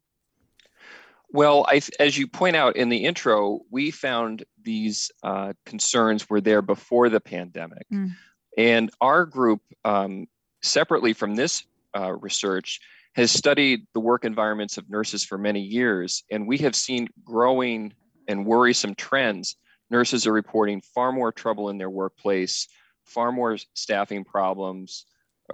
[1.30, 6.40] Well, I, as you point out in the intro, we found these uh, concerns were
[6.40, 7.86] there before the pandemic.
[7.92, 8.12] Mm.
[8.56, 10.26] And our group, um,
[10.62, 11.64] separately from this
[11.96, 12.80] uh, research,
[13.14, 16.22] has studied the work environments of nurses for many years.
[16.30, 17.92] And we have seen growing
[18.26, 19.56] and worrisome trends.
[19.90, 22.68] Nurses are reporting far more trouble in their workplace,
[23.04, 25.04] far more staffing problems,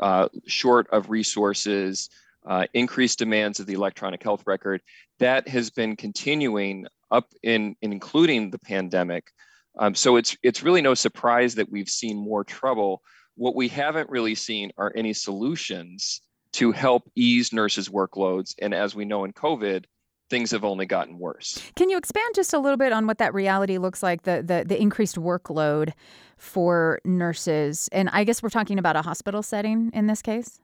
[0.00, 2.10] uh, short of resources,
[2.46, 4.82] uh, increased demands of the electronic health record.
[5.18, 9.30] That has been continuing up in, in including the pandemic.
[9.78, 13.02] Um, so it's it's really no surprise that we've seen more trouble.
[13.36, 16.20] What we haven't really seen are any solutions
[16.52, 18.54] to help ease nurses' workloads.
[18.62, 19.84] And as we know in COVID,
[20.30, 21.60] things have only gotten worse.
[21.76, 24.64] Can you expand just a little bit on what that reality looks like, the the,
[24.66, 25.92] the increased workload
[26.36, 27.88] for nurses?
[27.92, 30.60] And I guess we're talking about a hospital setting in this case?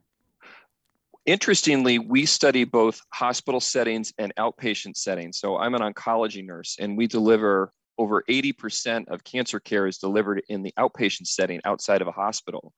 [1.26, 5.38] Interestingly, we study both hospital settings and outpatient settings.
[5.38, 10.42] So I'm an oncology nurse and we deliver over 80% of cancer care is delivered
[10.48, 12.72] in the outpatient setting outside of a hospital.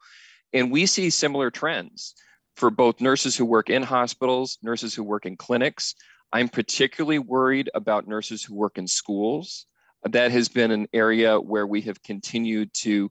[0.53, 2.15] And we see similar trends
[2.57, 5.95] for both nurses who work in hospitals, nurses who work in clinics,
[6.33, 9.67] I'm particularly worried about nurses who work in schools.
[10.05, 13.11] That has been an area where we have continued to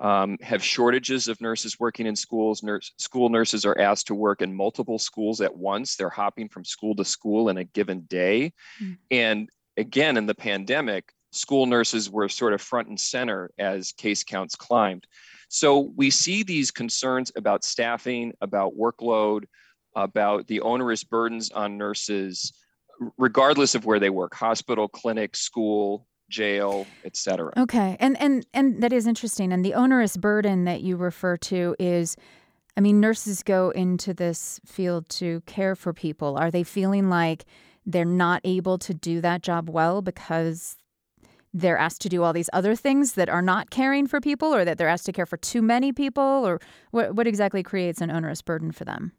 [0.00, 2.62] um, have shortages of nurses working in schools.
[2.62, 5.96] Nurse, school nurses are asked to work in multiple schools at once.
[5.96, 8.54] They're hopping from school to school in a given day.
[8.82, 8.96] Mm.
[9.10, 14.24] And again, in the pandemic, school nurses were sort of front and center as case
[14.24, 15.06] counts climbed.
[15.48, 19.44] So we see these concerns about staffing, about workload,
[19.94, 22.52] about the onerous burdens on nurses,
[23.18, 27.52] regardless of where they work hospital, clinic, school, jail, etc.
[27.56, 27.96] Okay.
[28.00, 29.52] And and and that is interesting.
[29.52, 32.16] And the onerous burden that you refer to is
[32.76, 36.38] I mean, nurses go into this field to care for people.
[36.38, 37.44] Are they feeling like
[37.84, 40.76] they're not able to do that job well because
[41.52, 44.64] they're asked to do all these other things that are not caring for people or
[44.64, 46.60] that they're asked to care for too many people or
[46.92, 49.12] what what exactly creates an onerous burden for them?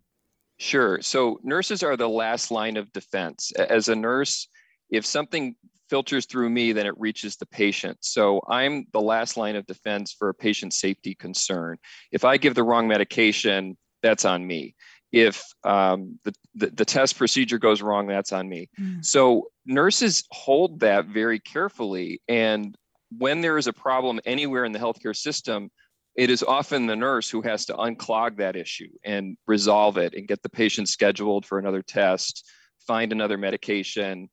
[0.62, 1.02] Sure.
[1.02, 3.52] So nurses are the last line of defense.
[3.54, 4.48] As a nurse,
[4.92, 5.56] if something
[5.90, 7.98] filters through me, then it reaches the patient.
[8.02, 11.80] So I'm the last line of defense for a patient safety concern.
[12.12, 14.76] If I give the wrong medication, that's on me.
[15.12, 18.70] If um, the, the, the, test procedure goes wrong, that's on me.
[18.80, 19.04] Mm.
[19.04, 22.22] So nurses hold that very carefully.
[22.28, 22.78] And
[23.18, 25.72] when there is a problem anywhere in the healthcare system,
[26.16, 30.28] it is often the nurse who has to unclog that issue and resolve it and
[30.28, 32.50] get the patient scheduled for another test,
[32.86, 34.30] find another medication,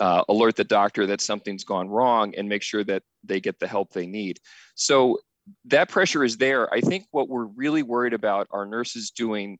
[0.00, 3.68] uh, alert the doctor that something's gone wrong, and make sure that they get the
[3.68, 4.38] help they need.
[4.74, 5.18] So
[5.66, 6.72] that pressure is there.
[6.72, 9.58] I think what we're really worried about are nurses doing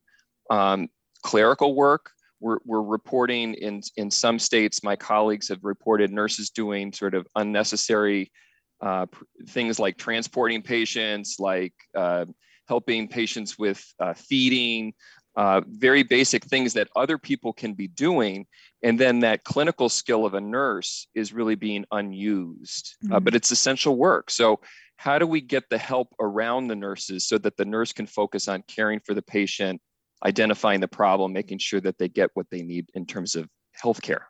[0.51, 0.89] um,
[1.23, 2.11] clerical work.
[2.41, 7.27] We're, we're reporting in, in some states, my colleagues have reported nurses doing sort of
[7.37, 8.33] unnecessary
[8.81, 12.25] uh, pr- things like transporting patients, like uh,
[12.69, 14.95] helping patients with uh, feeding,
[15.37, 18.47] uh, very basic things that other people can be doing.
[18.83, 23.25] And then that clinical skill of a nurse is really being unused, uh, mm-hmm.
[23.25, 24.31] but it's essential work.
[24.31, 24.61] So,
[24.97, 28.49] how do we get the help around the nurses so that the nurse can focus
[28.49, 29.81] on caring for the patient,
[30.23, 33.49] identifying the problem, making sure that they get what they need in terms of
[33.83, 34.25] healthcare?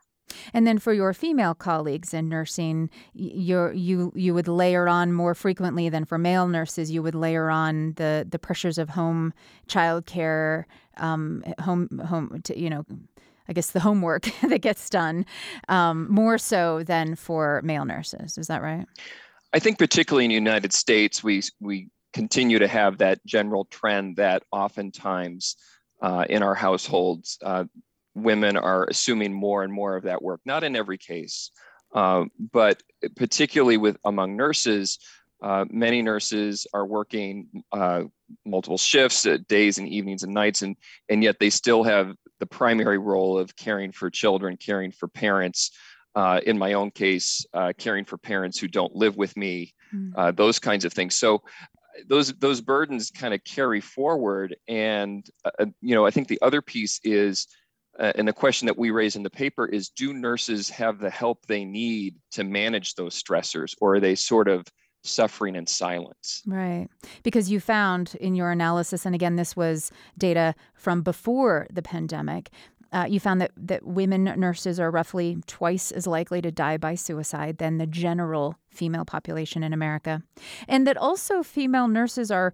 [0.53, 5.35] And then for your female colleagues in nursing, you you you would layer on more
[5.35, 6.91] frequently than for male nurses.
[6.91, 9.33] You would layer on the the pressures of home
[9.67, 10.65] childcare,
[10.97, 12.85] um, home home to, you know.
[13.47, 15.25] I guess the homework that gets done
[15.67, 18.37] um, more so than for male nurses.
[18.37, 18.85] Is that right?
[19.51, 24.17] I think particularly in the United States, we we continue to have that general trend
[24.17, 25.55] that oftentimes
[26.01, 27.65] uh, in our households, uh,
[28.15, 30.41] women are assuming more and more of that work.
[30.45, 31.51] Not in every case,
[31.93, 32.81] uh, but
[33.15, 34.99] particularly with among nurses,
[35.41, 38.03] uh, many nurses are working uh,
[38.45, 40.75] multiple shifts, uh, days and evenings and nights, and
[41.09, 45.71] and yet they still have the primary role of caring for children, caring for parents.
[46.13, 50.35] Uh, in my own case, uh, caring for parents who don't live with me, mm.
[50.35, 51.15] those kinds of things.
[51.15, 51.41] So
[52.05, 55.25] those those burdens kind of carry forward, and
[55.81, 57.47] you know I think the other piece is
[57.99, 61.09] uh, and the question that we raise in the paper is do nurses have the
[61.09, 64.65] help they need to manage those stressors or are they sort of
[65.03, 66.87] suffering in silence right
[67.23, 72.51] because you found in your analysis and again this was data from before the pandemic
[72.91, 76.95] uh, you found that, that women nurses are roughly twice as likely to die by
[76.95, 80.21] suicide than the general female population in America.
[80.67, 82.53] And that also female nurses are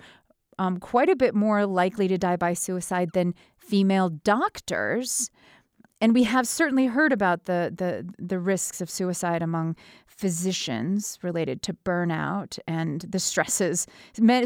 [0.59, 3.33] um, quite a bit more likely to die by suicide than
[3.67, 5.29] female doctors.
[5.99, 9.75] And we have certainly heard about the, the, the risks of suicide among
[10.05, 13.87] physicians related to burnout and the stresses,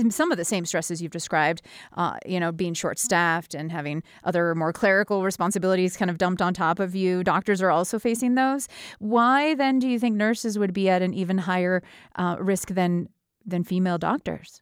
[0.10, 1.62] some of the same stresses you've described,
[1.98, 6.42] uh, you know, being short staffed and having other more clerical responsibilities kind of dumped
[6.42, 7.22] on top of you.
[7.24, 8.70] Doctors are also facing those.
[9.00, 11.84] Why then do you think nurses would be at an even higher
[12.16, 13.10] uh, risk than,
[13.46, 14.62] than female doctors?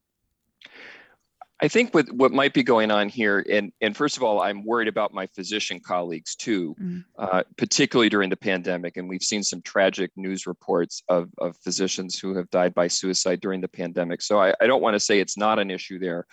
[1.62, 4.64] I think with what might be going on here, and, and first of all, I'm
[4.64, 7.04] worried about my physician colleagues too, mm.
[7.18, 8.96] uh, particularly during the pandemic.
[8.96, 13.42] And we've seen some tragic news reports of, of physicians who have died by suicide
[13.42, 14.22] during the pandemic.
[14.22, 16.26] So I, I don't want to say it's not an issue there,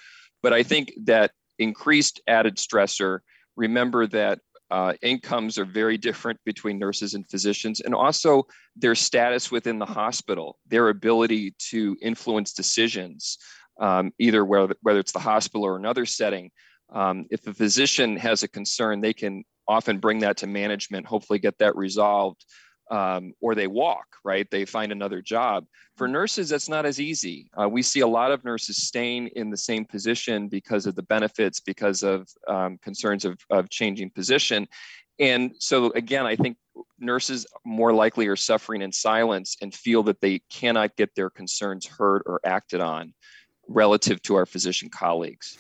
[0.43, 3.21] but I think that increased added stressor,
[3.57, 4.39] remember that
[4.71, 9.87] uh, incomes are very different between nurses and physicians, and also their status within the
[9.87, 13.39] hospital, their ability to influence decisions
[13.81, 16.51] um, either whether, whether it's the hospital or another setting.
[16.93, 21.39] Um, if a physician has a concern, they can often bring that to management, hopefully
[21.39, 22.45] get that resolved,
[22.91, 24.49] um, or they walk, right?
[24.51, 25.65] They find another job.
[25.97, 27.51] For nurses, that's not as easy.
[27.61, 31.03] Uh, we see a lot of nurses staying in the same position because of the
[31.03, 34.69] benefits, because of um, concerns of, of changing position.
[35.19, 36.59] And so, again, I think
[36.99, 41.87] nurses more likely are suffering in silence and feel that they cannot get their concerns
[41.87, 43.15] heard or acted on
[43.69, 45.59] relative to our physician colleagues.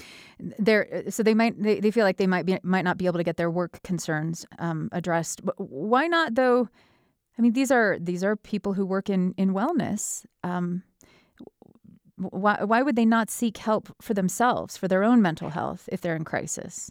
[0.58, 3.18] They're, so they might they, they feel like they might be might not be able
[3.18, 5.40] to get their work concerns um, addressed.
[5.56, 6.68] Why not though?
[7.38, 10.24] I mean, these are these are people who work in in wellness.
[10.42, 10.82] Um,
[12.16, 16.00] why why would they not seek help for themselves for their own mental health if
[16.00, 16.90] they're in crisis?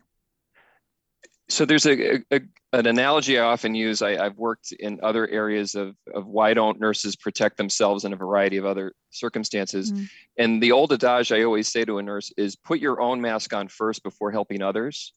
[1.48, 2.42] So there's a, a,
[2.74, 4.02] an analogy I often use.
[4.02, 8.16] I, have worked in other areas of, of why don't nurses protect themselves in a
[8.16, 9.92] variety of other circumstances.
[9.92, 10.04] Mm-hmm.
[10.38, 13.54] And the old adage I always say to a nurse is put your own mask
[13.54, 15.14] on first before helping others.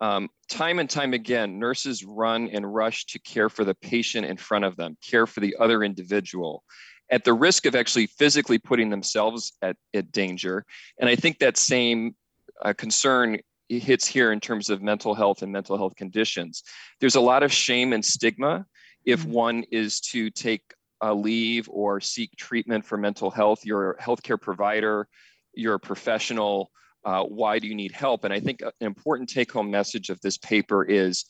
[0.00, 4.36] Um, time and time again, nurses run and rush to care for the patient in
[4.36, 6.62] front of them, care for the other individual
[7.10, 10.64] at the risk of actually physically putting themselves at, at danger.
[11.00, 12.14] And I think that same
[12.62, 16.62] uh, concern hits here in terms of mental health and mental health conditions.
[17.00, 18.66] There's a lot of shame and stigma
[19.04, 19.32] if mm-hmm.
[19.32, 20.62] one is to take
[21.00, 23.64] a leave or seek treatment for mental health.
[23.64, 25.08] You're a healthcare provider,
[25.54, 26.70] you're a professional.
[27.04, 28.24] Uh, why do you need help?
[28.24, 31.24] And I think an important take home message of this paper is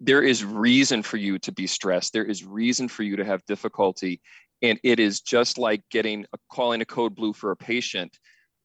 [0.00, 2.12] there is reason for you to be stressed.
[2.12, 4.20] There is reason for you to have difficulty.
[4.60, 8.16] And it is just like getting a, calling a code blue for a patient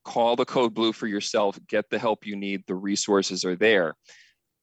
[0.07, 3.93] call the code blue for yourself, get the help you need, the resources are there.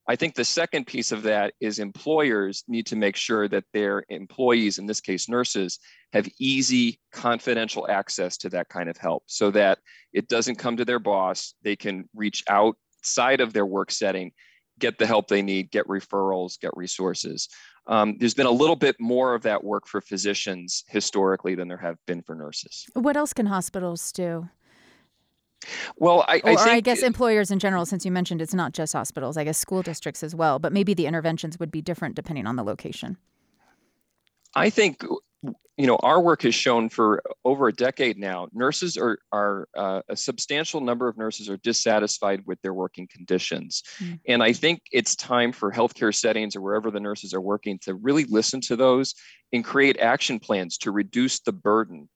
[0.08, 4.04] I think the second piece of that is employers need to make sure that their
[4.08, 5.78] employees, in this case nurses,
[6.14, 9.78] have easy, confidential access to that kind of help so that
[10.14, 11.54] it doesn't come to their boss.
[11.62, 14.32] They can reach outside of their work setting,
[14.78, 17.48] get the help they need, get referrals, get resources.
[17.86, 21.76] Um, there's been a little bit more of that work for physicians historically than there
[21.78, 22.86] have been for nurses.
[22.94, 24.48] What else can hospitals do?
[25.96, 28.72] Well, I, or, I, think, I guess employers in general, since you mentioned it's not
[28.72, 32.14] just hospitals, I guess school districts as well, but maybe the interventions would be different
[32.14, 33.16] depending on the location.
[34.54, 35.04] I think
[35.76, 40.02] you know our work has shown for over a decade now nurses are are uh,
[40.08, 44.18] a substantial number of nurses are dissatisfied with their working conditions mm.
[44.28, 47.94] and i think it's time for healthcare settings or wherever the nurses are working to
[47.94, 49.14] really listen to those
[49.52, 52.08] and create action plans to reduce the burden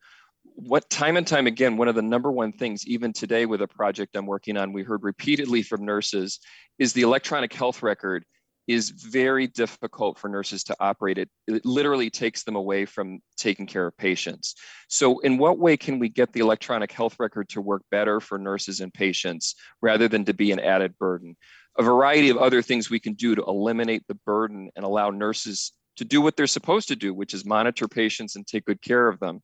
[0.61, 3.69] what time and time again one of the number one things even today with a
[3.69, 6.41] project i'm working on we heard repeatedly from nurses
[6.81, 8.25] is the electronic health record
[8.69, 11.17] is very difficult for nurses to operate.
[11.17, 14.55] It, it literally takes them away from taking care of patients.
[14.89, 18.39] So, in what way can we get the electronic health record to work better for
[18.39, 21.35] nurses and patients rather than to be an added burden?
[21.79, 25.73] A variety of other things we can do to eliminate the burden and allow nurses
[25.97, 29.09] to do what they're supposed to do, which is monitor patients and take good care
[29.09, 29.41] of them.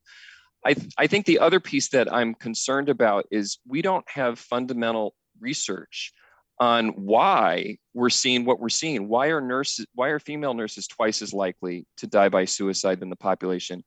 [0.65, 4.39] I, th- I think the other piece that I'm concerned about is we don't have
[4.39, 6.11] fundamental research
[6.59, 9.07] on why we're seeing what we're seeing.
[9.07, 13.09] Why are nurses, why are female nurses twice as likely to die by suicide than
[13.09, 13.83] the population?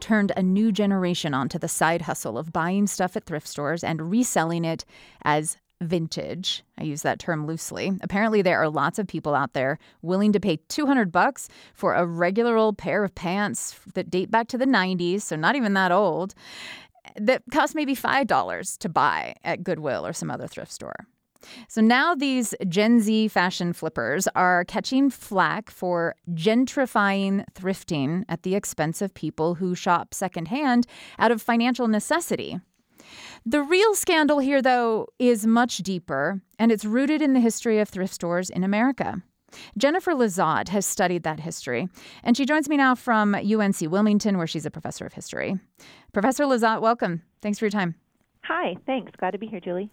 [0.00, 4.10] turned a new generation onto the side hustle of buying stuff at thrift stores and
[4.10, 4.86] reselling it
[5.24, 6.64] as vintage.
[6.78, 7.92] I use that term loosely.
[8.00, 12.06] Apparently there are lots of people out there willing to pay 200 bucks for a
[12.06, 15.92] regular old pair of pants that date back to the 90s, so not even that
[15.92, 16.34] old,
[17.14, 21.06] that cost maybe $5 to buy at Goodwill or some other thrift store.
[21.68, 28.54] So now these Gen Z fashion flippers are catching flack for gentrifying thrifting at the
[28.54, 30.86] expense of people who shop secondhand
[31.18, 32.58] out of financial necessity.
[33.46, 37.88] The real scandal here, though, is much deeper, and it's rooted in the history of
[37.88, 39.22] thrift stores in America.
[39.78, 41.88] Jennifer Le Zotte has studied that history,
[42.22, 45.58] and she joins me now from UNC Wilmington, where she's a professor of history.
[46.12, 47.22] Professor Le Zotte, welcome.
[47.40, 47.94] Thanks for your time.
[48.48, 49.12] Hi, thanks.
[49.18, 49.90] Glad to be here, Julie.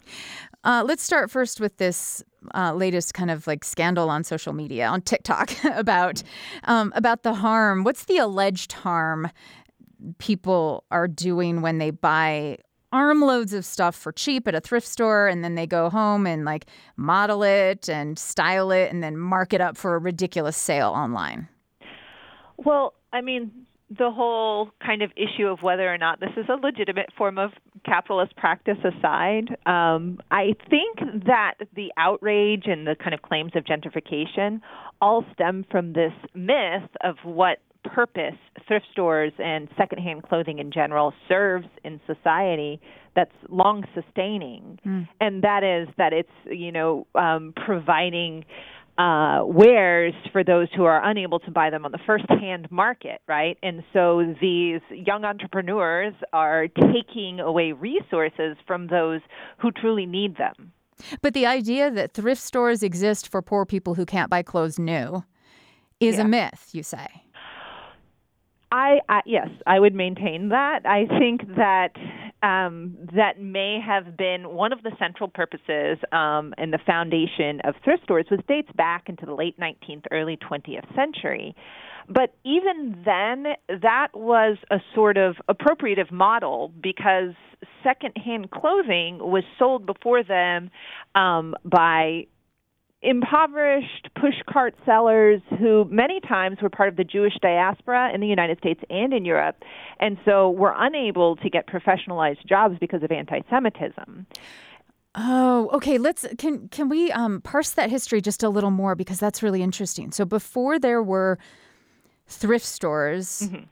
[0.63, 4.87] Uh, let's start first with this uh, latest kind of like scandal on social media,
[4.87, 6.23] on TikTok, about
[6.63, 7.83] um, about the harm.
[7.83, 9.29] What's the alleged harm
[10.19, 12.57] people are doing when they buy
[12.93, 16.45] armloads of stuff for cheap at a thrift store and then they go home and
[16.45, 20.91] like model it and style it and then mark it up for a ridiculous sale
[20.91, 21.49] online?
[22.55, 23.51] Well, I mean,
[23.89, 27.51] the whole kind of issue of whether or not this is a legitimate form of
[27.85, 33.63] capitalist practice aside, um, I think that the outrage and the kind of claims of
[33.63, 34.61] gentrification
[35.01, 38.35] all stem from this myth of what purpose
[38.67, 42.79] thrift stores and secondhand clothing in general serves in society
[43.15, 45.07] that's long sustaining mm.
[45.21, 48.43] and that is that it's you know um, providing
[48.97, 53.21] uh, wares for those who are unable to buy them on the first hand market,
[53.27, 53.57] right?
[53.61, 59.21] And so these young entrepreneurs are taking away resources from those
[59.57, 60.71] who truly need them.
[61.21, 65.25] But the idea that thrift stores exist for poor people who can't buy clothes new
[65.99, 66.21] is yeah.
[66.21, 67.24] a myth, you say.
[68.75, 70.81] I, I yes, I would maintain that.
[70.85, 71.91] I think that
[72.43, 77.75] um, that may have been one of the central purposes um, and the foundation of
[77.85, 81.55] thrift stores, which dates back into the late 19th, early 20th century.
[82.09, 83.45] But even then,
[83.81, 87.33] that was a sort of appropriative model because
[87.81, 90.69] secondhand clothing was sold before them
[91.15, 92.27] um, by
[93.05, 98.57] impoverished pushcart sellers who many times were part of the Jewish diaspora in the United
[98.57, 99.57] States and in Europe,
[99.99, 104.25] and so were unable to get professionalized jobs because of anti-Semitism.
[105.15, 105.97] Oh, okay.
[105.97, 109.61] Let's can can we um, parse that history just a little more because that's really
[109.61, 110.11] interesting.
[110.11, 111.37] So before there were
[112.27, 113.43] thrift stores.
[113.45, 113.63] Mm-hmm.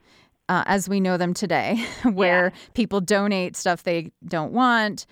[0.49, 2.59] Uh, as we know them today, where yeah.
[2.73, 5.05] people donate stuff they don't want,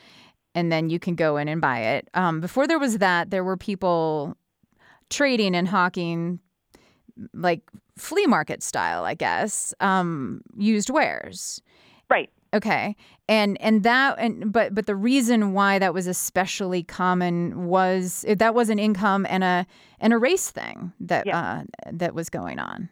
[0.56, 2.10] and then you can go in and buy it.
[2.14, 4.36] Um, before there was that, there were people
[5.10, 6.40] trading and hawking,
[7.34, 7.62] like
[7.98, 11.62] flea market style, I guess, um, used wares.
[12.10, 12.30] Right.
[12.54, 12.96] Okay.
[13.30, 18.54] And and that and but but the reason why that was especially common was that
[18.54, 19.66] was an income and a
[20.02, 21.64] and a race thing that yeah.
[21.86, 22.90] uh, that was going on.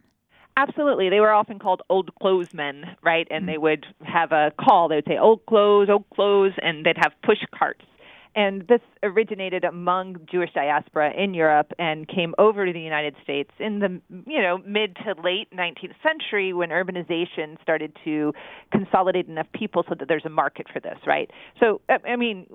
[0.60, 1.10] Absolutely.
[1.10, 3.26] They were often called old clothes men, right?
[3.32, 4.90] And they would have a call.
[4.90, 7.86] They would say old clothes, old clothes, and they'd have push carts
[8.36, 13.50] and this originated among Jewish diaspora in Europe and came over to the United States
[13.60, 18.32] in the you know mid to late 19th century when urbanization started to
[18.72, 21.32] consolidate enough people so that there's a market for this, right?
[21.60, 22.46] So I mean,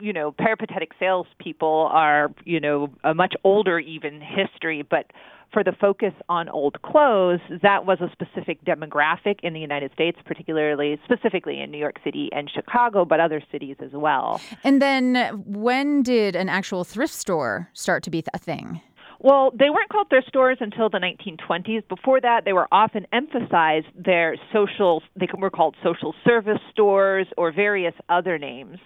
[0.00, 5.06] you know, peripatetic salespeople are you know a much older even history, but
[5.52, 10.18] for the focus on old clothes, that was a specific demographic in the United States,
[10.24, 14.40] particularly specifically in New York City and Chicago, but other cities as well.
[14.62, 18.82] And then when did an actual thrift store start to be a thing?
[19.20, 21.88] Well, they weren't called thrift stores until the 1920s.
[21.88, 27.50] Before that, they were often emphasized their social, they were called social service stores or
[27.50, 28.78] various other names.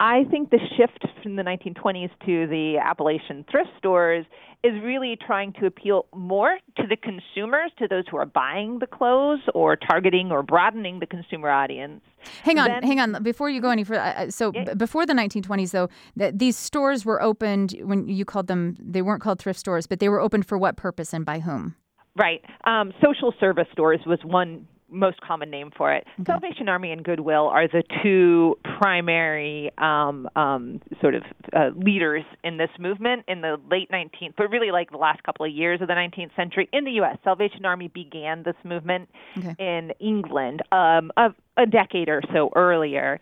[0.00, 4.26] I think the shift from the 1920s to the Appalachian thrift stores
[4.64, 8.86] is really trying to appeal more to the consumers, to those who are buying the
[8.86, 12.00] clothes or targeting or broadening the consumer audience.
[12.42, 13.22] Hang on, then, hang on.
[13.22, 14.64] Before you go any further, so yeah.
[14.64, 15.88] b- before the 1920s, though,
[16.18, 20.00] th- these stores were opened when you called them, they weren't called thrift stores, but
[20.00, 21.76] they were opened for what purpose and by whom?
[22.16, 22.42] Right.
[22.64, 26.04] Um, social service stores was one most common name for it.
[26.20, 26.32] Okay.
[26.32, 31.22] Salvation Army and Goodwill are the two primary um, um, sort of
[31.52, 35.44] uh, leaders in this movement in the late 19th, but really like the last couple
[35.46, 37.18] of years of the 19th century in the U.S.
[37.24, 39.54] Salvation Army began this movement okay.
[39.58, 43.20] in England um, a, a decade or so earlier.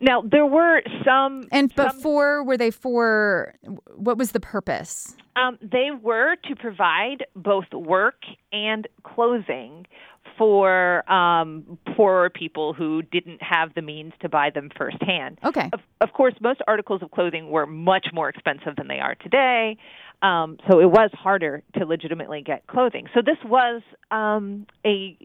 [0.00, 3.54] Now there were some, and some, before were they for?
[3.94, 5.16] What was the purpose?
[5.36, 8.22] Um, they were to provide both work
[8.52, 9.86] and clothing
[10.38, 15.38] for um, poorer people who didn't have the means to buy them firsthand.
[15.44, 15.70] Okay.
[15.72, 19.76] Of, of course, most articles of clothing were much more expensive than they are today.
[20.22, 23.06] Um, so it was harder to legitimately get clothing.
[23.14, 25.16] So this was um, a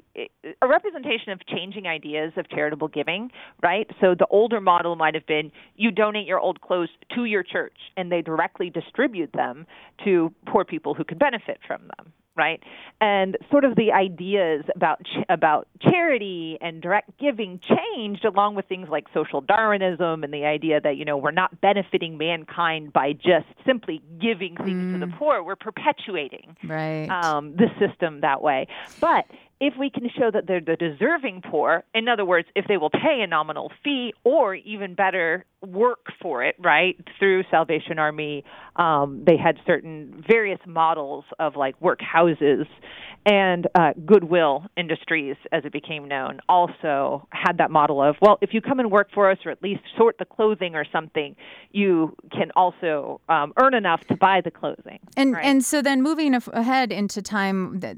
[0.62, 3.32] a representation of changing ideas of charitable giving,
[3.64, 3.90] right?
[4.02, 7.78] So the older model might have been you donate your old clothes to your church,
[7.96, 9.66] and they directly distribute them
[10.04, 12.62] to poor people who could benefit from them, right?
[13.00, 18.66] And sort of the ideas about ch- about charity and direct giving changed along with
[18.68, 23.14] things like social Darwinism and the idea that you know we're not benefiting mankind by
[23.14, 24.94] just simply giving things mm.
[24.94, 25.18] to the mm.
[25.18, 25.44] poor.
[25.44, 27.08] We're perpetuating right.
[27.10, 28.68] um, the system that way.
[29.00, 29.26] But
[29.62, 32.90] if we can show that they're the deserving poor, in other words, if they will
[32.90, 38.44] pay a nominal fee or even better, work for it, right, through Salvation Army,
[38.76, 42.66] um, they had certain various models of like work houses
[43.26, 48.52] and uh, Goodwill Industries, as it became known, also had that model of, well, if
[48.54, 51.36] you come and work for us or at least sort the clothing or something,
[51.72, 55.00] you can also um, earn enough to buy the clothing.
[55.16, 55.46] And, right?
[55.46, 57.98] and so then moving ahead into time, that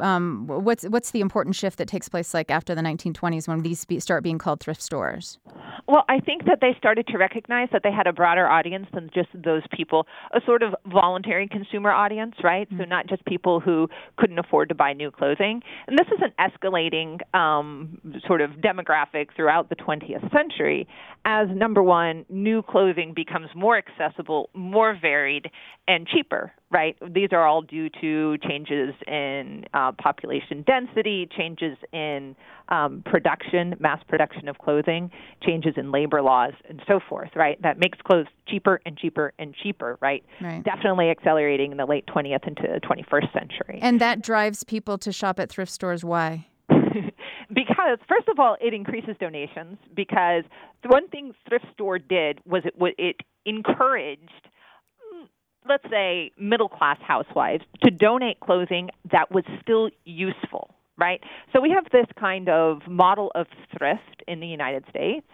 [0.00, 3.84] um, what's what's the important shift that takes place like after the 1920s when these
[3.84, 5.38] be, start being called thrift stores?
[5.86, 9.10] Well, I think that they started to recognize that they had a broader audience than
[9.14, 12.68] just those people, a sort of voluntary consumer audience, right?
[12.68, 12.82] Mm-hmm.
[12.82, 15.62] So not just people who couldn't afford to buy new clothing.
[15.86, 20.88] And this is an escalating um, sort of demographic throughout the 20th century
[21.24, 25.50] as number one, new clothing becomes more accessible, more varied,
[25.88, 26.96] and cheaper, right?
[27.12, 32.34] These are all due to changes in uh, population density, changes in
[32.68, 35.10] um, production, mass production of clothing,
[35.42, 37.60] changes in labor laws, and so forth, right?
[37.62, 40.24] That makes clothes cheaper and cheaper and cheaper, right?
[40.40, 40.64] right.
[40.64, 43.78] Definitely accelerating in the late 20th into the 21st century.
[43.80, 46.04] And that drives people to shop at thrift stores.
[46.04, 46.46] Why?
[46.68, 49.78] because first of all, it increases donations.
[49.94, 50.44] Because
[50.82, 54.48] the one thing thrift store did was it it encouraged,
[55.68, 61.20] let's say, middle class housewives to donate clothing that was still useful right?
[61.52, 63.46] So we have this kind of model of
[63.76, 65.26] thrift in the United States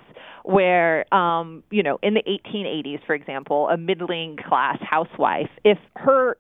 [0.42, 6.38] where, um, you know, in the 1880s, for example, a middling class housewife, if her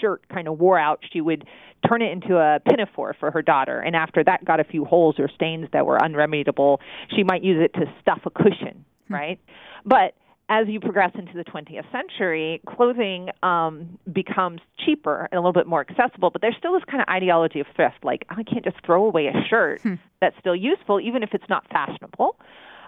[0.00, 1.46] shirt kind of wore out, she would
[1.88, 3.80] turn it into a pinafore for her daughter.
[3.80, 6.80] And after that got a few holes or stains that were unremediable,
[7.16, 9.14] she might use it to stuff a cushion, hmm.
[9.14, 9.40] right?
[9.86, 10.14] But
[10.50, 15.68] as you progress into the 20th century, clothing um, becomes cheaper and a little bit
[15.68, 18.84] more accessible, but there's still this kind of ideology of thrift, like I can't just
[18.84, 19.94] throw away a shirt hmm.
[20.20, 22.36] that's still useful, even if it's not fashionable.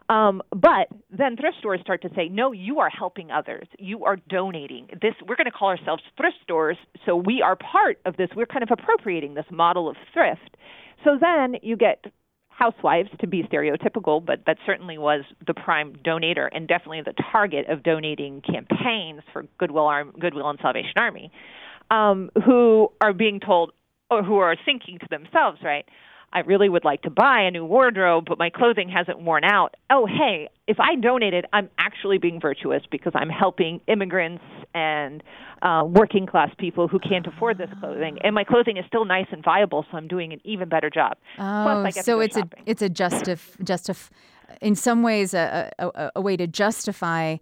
[0.08, 3.68] Um, but then thrift stores start to say, no, you are helping others.
[3.78, 4.88] You are donating.
[5.00, 8.28] This we're going to call ourselves thrift stores, so we are part of this.
[8.34, 10.56] We're kind of appropriating this model of thrift.
[11.04, 12.06] So then you get
[12.62, 17.68] housewives to be stereotypical, but that certainly was the prime donator and definitely the target
[17.68, 21.32] of donating campaigns for Goodwill, Arm, Goodwill and Salvation Army,
[21.90, 23.72] um, who are being told,
[24.10, 25.86] or who are thinking to themselves, right?
[26.32, 29.74] I really would like to buy a new wardrobe, but my clothing hasn't worn out.
[29.90, 34.42] Oh, hey, if I donate it, I'm actually being virtuous because I'm helping immigrants
[34.74, 35.22] and
[35.60, 39.26] uh, working class people who can't afford this clothing, and my clothing is still nice
[39.30, 41.18] and viable, so I'm doing an even better job.
[41.38, 42.64] Oh, so it's shopping.
[42.66, 44.10] a it's a justif justif,
[44.60, 47.36] in some ways a, a, a way to justify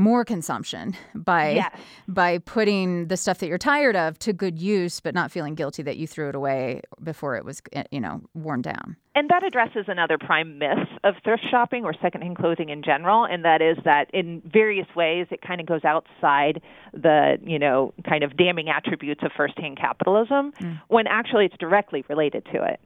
[0.00, 1.78] more consumption by yes.
[2.08, 5.82] by putting the stuff that you're tired of to good use but not feeling guilty
[5.82, 9.44] that you threw it away before it was eh, you know worn down and that
[9.44, 13.76] addresses another prime myth of thrift shopping or secondhand clothing in general and that is
[13.84, 16.62] that in various ways it kind of goes outside
[16.94, 20.80] the you know kind of damning attributes of first-hand capitalism mm.
[20.88, 22.80] when actually it's directly related to it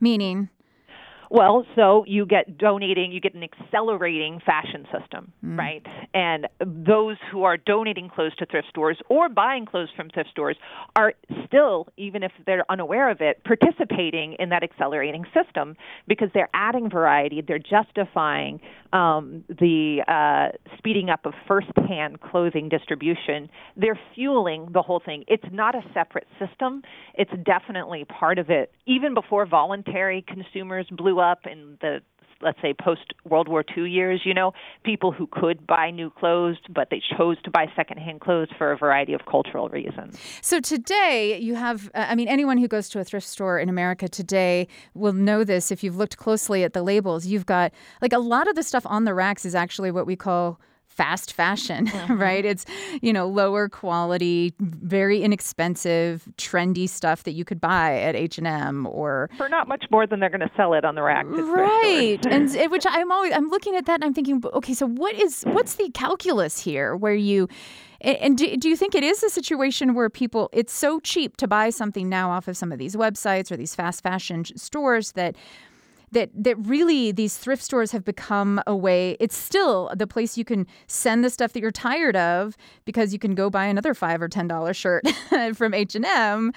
[0.00, 0.48] meaning
[1.30, 5.58] well, so you get donating, you get an accelerating fashion system, mm.
[5.58, 5.84] right?
[6.14, 10.56] And those who are donating clothes to thrift stores or buying clothes from thrift stores
[10.94, 11.14] are
[11.46, 16.88] still, even if they're unaware of it, participating in that accelerating system because they're adding
[16.90, 18.60] variety, they're justifying
[18.92, 23.50] um, the uh, speeding up of first-hand clothing distribution.
[23.76, 25.24] They're fueling the whole thing.
[25.28, 26.82] It's not a separate system.
[27.14, 28.72] It's definitely part of it.
[28.86, 32.00] Even before voluntary consumers blew up in the
[32.42, 34.52] let's say post World War II years, you know,
[34.84, 38.76] people who could buy new clothes, but they chose to buy secondhand clothes for a
[38.76, 40.18] variety of cultural reasons.
[40.42, 43.68] So today, you have, uh, I mean, anyone who goes to a thrift store in
[43.68, 47.26] America today will know this if you've looked closely at the labels.
[47.26, 50.16] You've got, like, a lot of the stuff on the racks is actually what we
[50.16, 50.60] call
[50.96, 52.20] fast fashion, mm-hmm.
[52.20, 52.44] right?
[52.44, 52.64] It's,
[53.02, 59.28] you know, lower quality, very inexpensive, trendy stuff that you could buy at H&M or
[59.36, 61.26] for not much more than they're going to sell it on the rack.
[61.28, 62.24] Right.
[62.26, 65.42] and which I'm always I'm looking at that and I'm thinking, okay, so what is
[65.44, 67.48] what's the calculus here where you
[68.00, 71.48] and do, do you think it is a situation where people it's so cheap to
[71.48, 75.34] buy something now off of some of these websites or these fast fashion stores that
[76.12, 80.44] that that really these thrift stores have become a way it's still the place you
[80.44, 84.22] can send the stuff that you're tired of because you can go buy another five
[84.22, 85.04] or ten dollar shirt
[85.54, 86.52] from h&m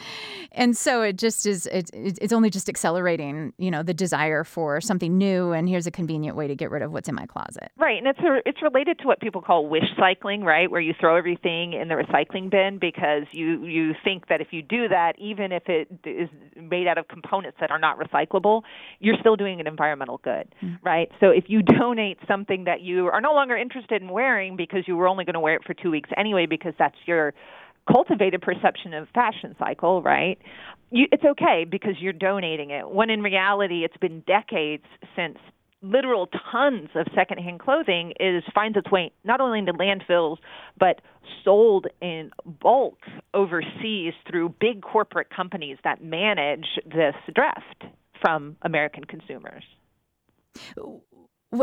[0.52, 4.80] and so it just is it, it's only just accelerating you know the desire for
[4.82, 7.72] something new and here's a convenient way to get rid of what's in my closet.
[7.78, 10.70] Right and it's a, it's related to what people call wish cycling right?
[10.70, 14.62] Where you throw everything in the recycling bin because you you think that if you
[14.62, 18.62] do that even if it is made out of components that are not recyclable
[19.00, 20.78] you're still doing an environmental good, mm.
[20.84, 21.10] right?
[21.20, 24.96] So if you donate something that you are no longer interested in wearing because you
[24.96, 27.34] were only going to wear it for two weeks anyway, because that's your
[27.92, 30.38] cultivated perception of fashion cycle, right?
[30.92, 32.90] You, it's okay because you're donating it.
[32.90, 34.84] When in reality, it's been decades
[35.16, 35.38] since
[35.82, 40.38] literal tons of secondhand clothing is finds its way not only into landfills
[40.78, 41.00] but
[41.44, 42.32] sold in
[42.62, 42.98] bulk
[43.34, 47.86] overseas through big corporate companies that manage this draft
[48.22, 49.64] from American consumers.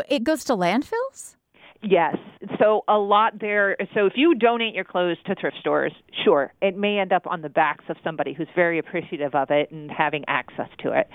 [0.09, 1.37] It goes to landfills?
[1.83, 2.17] Yes.
[2.59, 3.77] So a lot there.
[3.95, 5.93] So if you donate your clothes to thrift stores,
[6.25, 9.71] sure, it may end up on the backs of somebody who's very appreciative of it
[9.71, 11.09] and having access to it.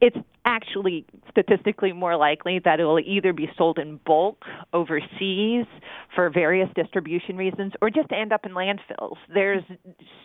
[0.00, 5.64] It's actually statistically more likely that it will either be sold in bulk overseas
[6.14, 9.16] for various distribution reasons or just end up in landfills.
[9.32, 9.62] There's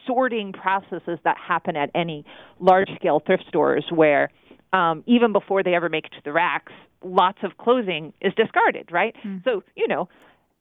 [0.05, 2.25] sorting processes that happen at any
[2.59, 4.29] large scale thrift stores where
[4.73, 8.91] um, even before they ever make it to the racks, lots of clothing is discarded,
[8.91, 9.15] right?
[9.25, 9.43] Mm.
[9.43, 10.09] So, you know,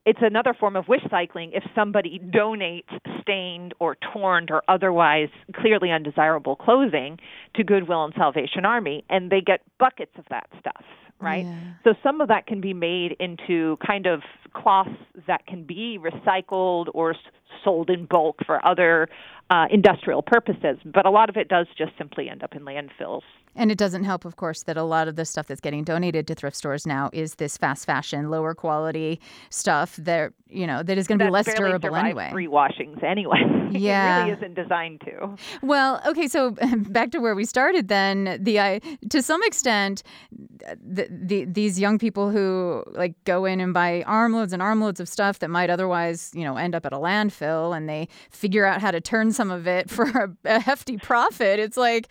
[0.07, 2.85] it's another form of wish cycling if somebody donates
[3.21, 7.19] stained or torn or otherwise clearly undesirable clothing
[7.57, 10.85] to Goodwill and Salvation Army, and they get buckets of that stuff,
[11.21, 11.45] right?
[11.45, 11.73] Yeah.
[11.83, 14.23] So some of that can be made into kind of
[14.55, 14.91] cloths
[15.27, 17.17] that can be recycled or
[17.65, 19.09] sold in bulk for other
[19.51, 23.22] uh, industrial purposes, but a lot of it does just simply end up in landfills.
[23.59, 26.26] And it doesn't help, of course, that a lot of the stuff that's getting donated
[26.26, 29.18] to thrift stores now is this fast fashion, lower quality
[29.49, 32.28] stuff that you know that is going to be less durable anyway.
[32.30, 33.38] Free washings anyway.
[33.70, 35.36] Yeah, it really isn't designed to.
[35.62, 36.51] Well, okay, so
[36.88, 37.88] back to where we started.
[37.88, 43.61] Then the I, to some extent, the, the these young people who like go in
[43.61, 46.92] and buy armloads and armloads of stuff that might otherwise you know end up at
[46.92, 50.61] a landfill, and they figure out how to turn some of it for a, a
[50.61, 51.61] hefty profit.
[51.61, 52.09] It's like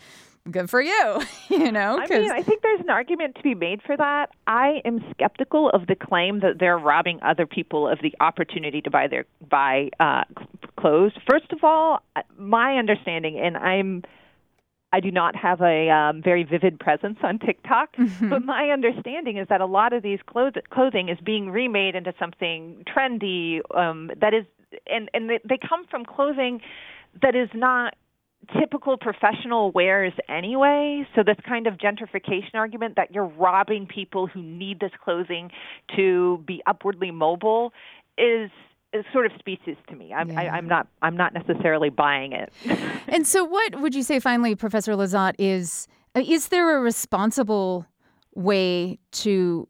[0.51, 3.81] good for you you know i mean i think there's an argument to be made
[3.81, 8.13] for that i am skeptical of the claim that they're robbing other people of the
[8.19, 10.23] opportunity to buy their buy uh,
[10.77, 14.03] clothes first of all uh, my understanding and i'm
[14.93, 18.29] I do not have a um, very vivid presence on TikTok, mm-hmm.
[18.29, 22.13] but my understanding is that a lot of these cloth- clothing is being remade into
[22.17, 24.45] something trendy um, that is,
[24.87, 26.61] and and they, they come from clothing
[27.21, 27.95] that is not
[28.59, 31.07] typical professional wears anyway.
[31.15, 35.51] So this kind of gentrification argument that you're robbing people who need this clothing
[35.95, 37.73] to be upwardly mobile
[38.17, 38.49] is
[38.93, 40.13] is sort of species to me.
[40.13, 40.39] I'm, yeah.
[40.39, 42.53] I, am not I'm not necessarily buying it.
[43.07, 47.85] and so, what would you say finally, Professor Le Zotte, is is there a responsible
[48.33, 49.67] way to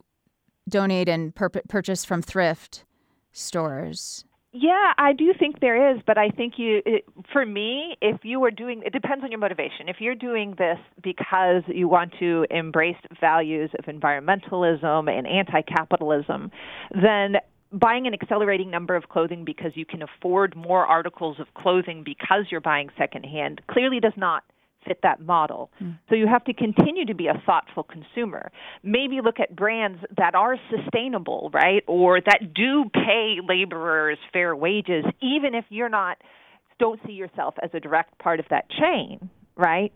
[0.69, 2.85] donate and pur- purchase from thrift
[3.31, 4.25] stores?
[4.57, 7.03] Yeah, I do think there is, but I think you, it,
[7.33, 9.89] for me, if you are doing, it depends on your motivation.
[9.89, 16.51] If you're doing this because you want to embrace values of environmentalism and anti-capitalism,
[16.93, 17.35] then
[17.73, 22.45] buying an accelerating number of clothing because you can afford more articles of clothing because
[22.49, 24.45] you're buying secondhand clearly does not
[24.85, 25.71] fit that model.
[25.81, 25.97] Mm.
[26.09, 28.51] So you have to continue to be a thoughtful consumer.
[28.83, 31.83] Maybe look at brands that are sustainable, right?
[31.87, 36.17] Or that do pay laborers fair wages, even if you're not,
[36.79, 39.93] don't see yourself as a direct part of that chain, right?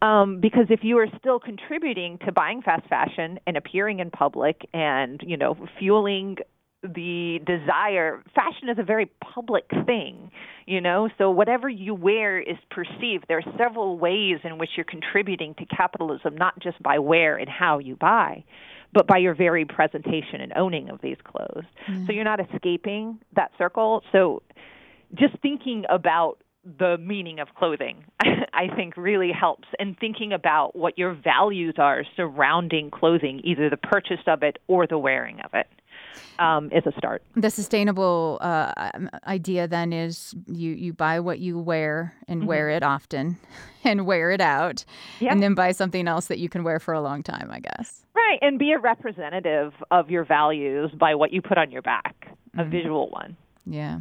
[0.00, 4.68] Um, because if you are still contributing to buying fast fashion and appearing in public
[4.72, 6.36] and you know fueling
[6.82, 10.30] the desire fashion is a very public thing
[10.68, 11.08] you know?
[11.16, 13.24] So whatever you wear is perceived.
[13.26, 17.48] There are several ways in which you're contributing to capitalism not just by where and
[17.48, 18.44] how you buy
[18.90, 21.64] but by your very presentation and owning of these clothes.
[21.90, 22.06] Mm.
[22.06, 24.02] so you're not escaping that circle.
[24.12, 24.42] So
[25.14, 26.38] just thinking about
[26.78, 28.04] the meaning of clothing
[28.52, 33.76] i think really helps and thinking about what your values are surrounding clothing either the
[33.76, 35.66] purchase of it or the wearing of it
[36.38, 37.22] um, is a start.
[37.34, 38.90] The sustainable uh,
[39.26, 42.48] idea then is you you buy what you wear and mm-hmm.
[42.48, 43.38] wear it often,
[43.84, 44.84] and wear it out,
[45.20, 45.32] yep.
[45.32, 47.50] and then buy something else that you can wear for a long time.
[47.50, 48.04] I guess.
[48.14, 52.28] Right, and be a representative of your values by what you put on your back,
[52.54, 52.70] a mm-hmm.
[52.70, 53.36] visual one.
[53.68, 54.00] Yeah.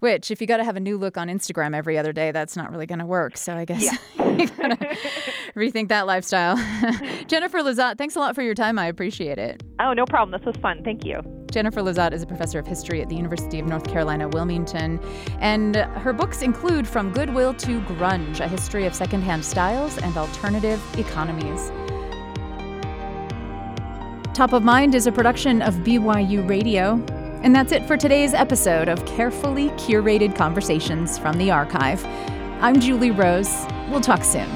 [0.00, 2.56] Which, if you got to have a new look on Instagram every other day, that's
[2.56, 3.36] not really going to work.
[3.36, 3.96] So I guess yeah.
[4.36, 4.96] you got to
[5.56, 6.56] rethink that lifestyle.
[7.26, 8.78] Jennifer Le Zotte, thanks a lot for your time.
[8.78, 9.62] I appreciate it.
[9.80, 10.38] Oh, no problem.
[10.38, 10.82] This was fun.
[10.84, 11.20] Thank you.
[11.50, 15.00] Jennifer Le Zotte is a professor of history at the University of North Carolina, Wilmington,
[15.40, 20.82] and her books include From Goodwill to Grunge, a history of secondhand styles and alternative
[20.98, 21.70] economies.
[24.34, 27.02] Top of Mind is a production of BYU Radio.
[27.46, 32.04] And that's it for today's episode of Carefully Curated Conversations from the Archive.
[32.60, 33.66] I'm Julie Rose.
[33.88, 34.48] We'll talk soon.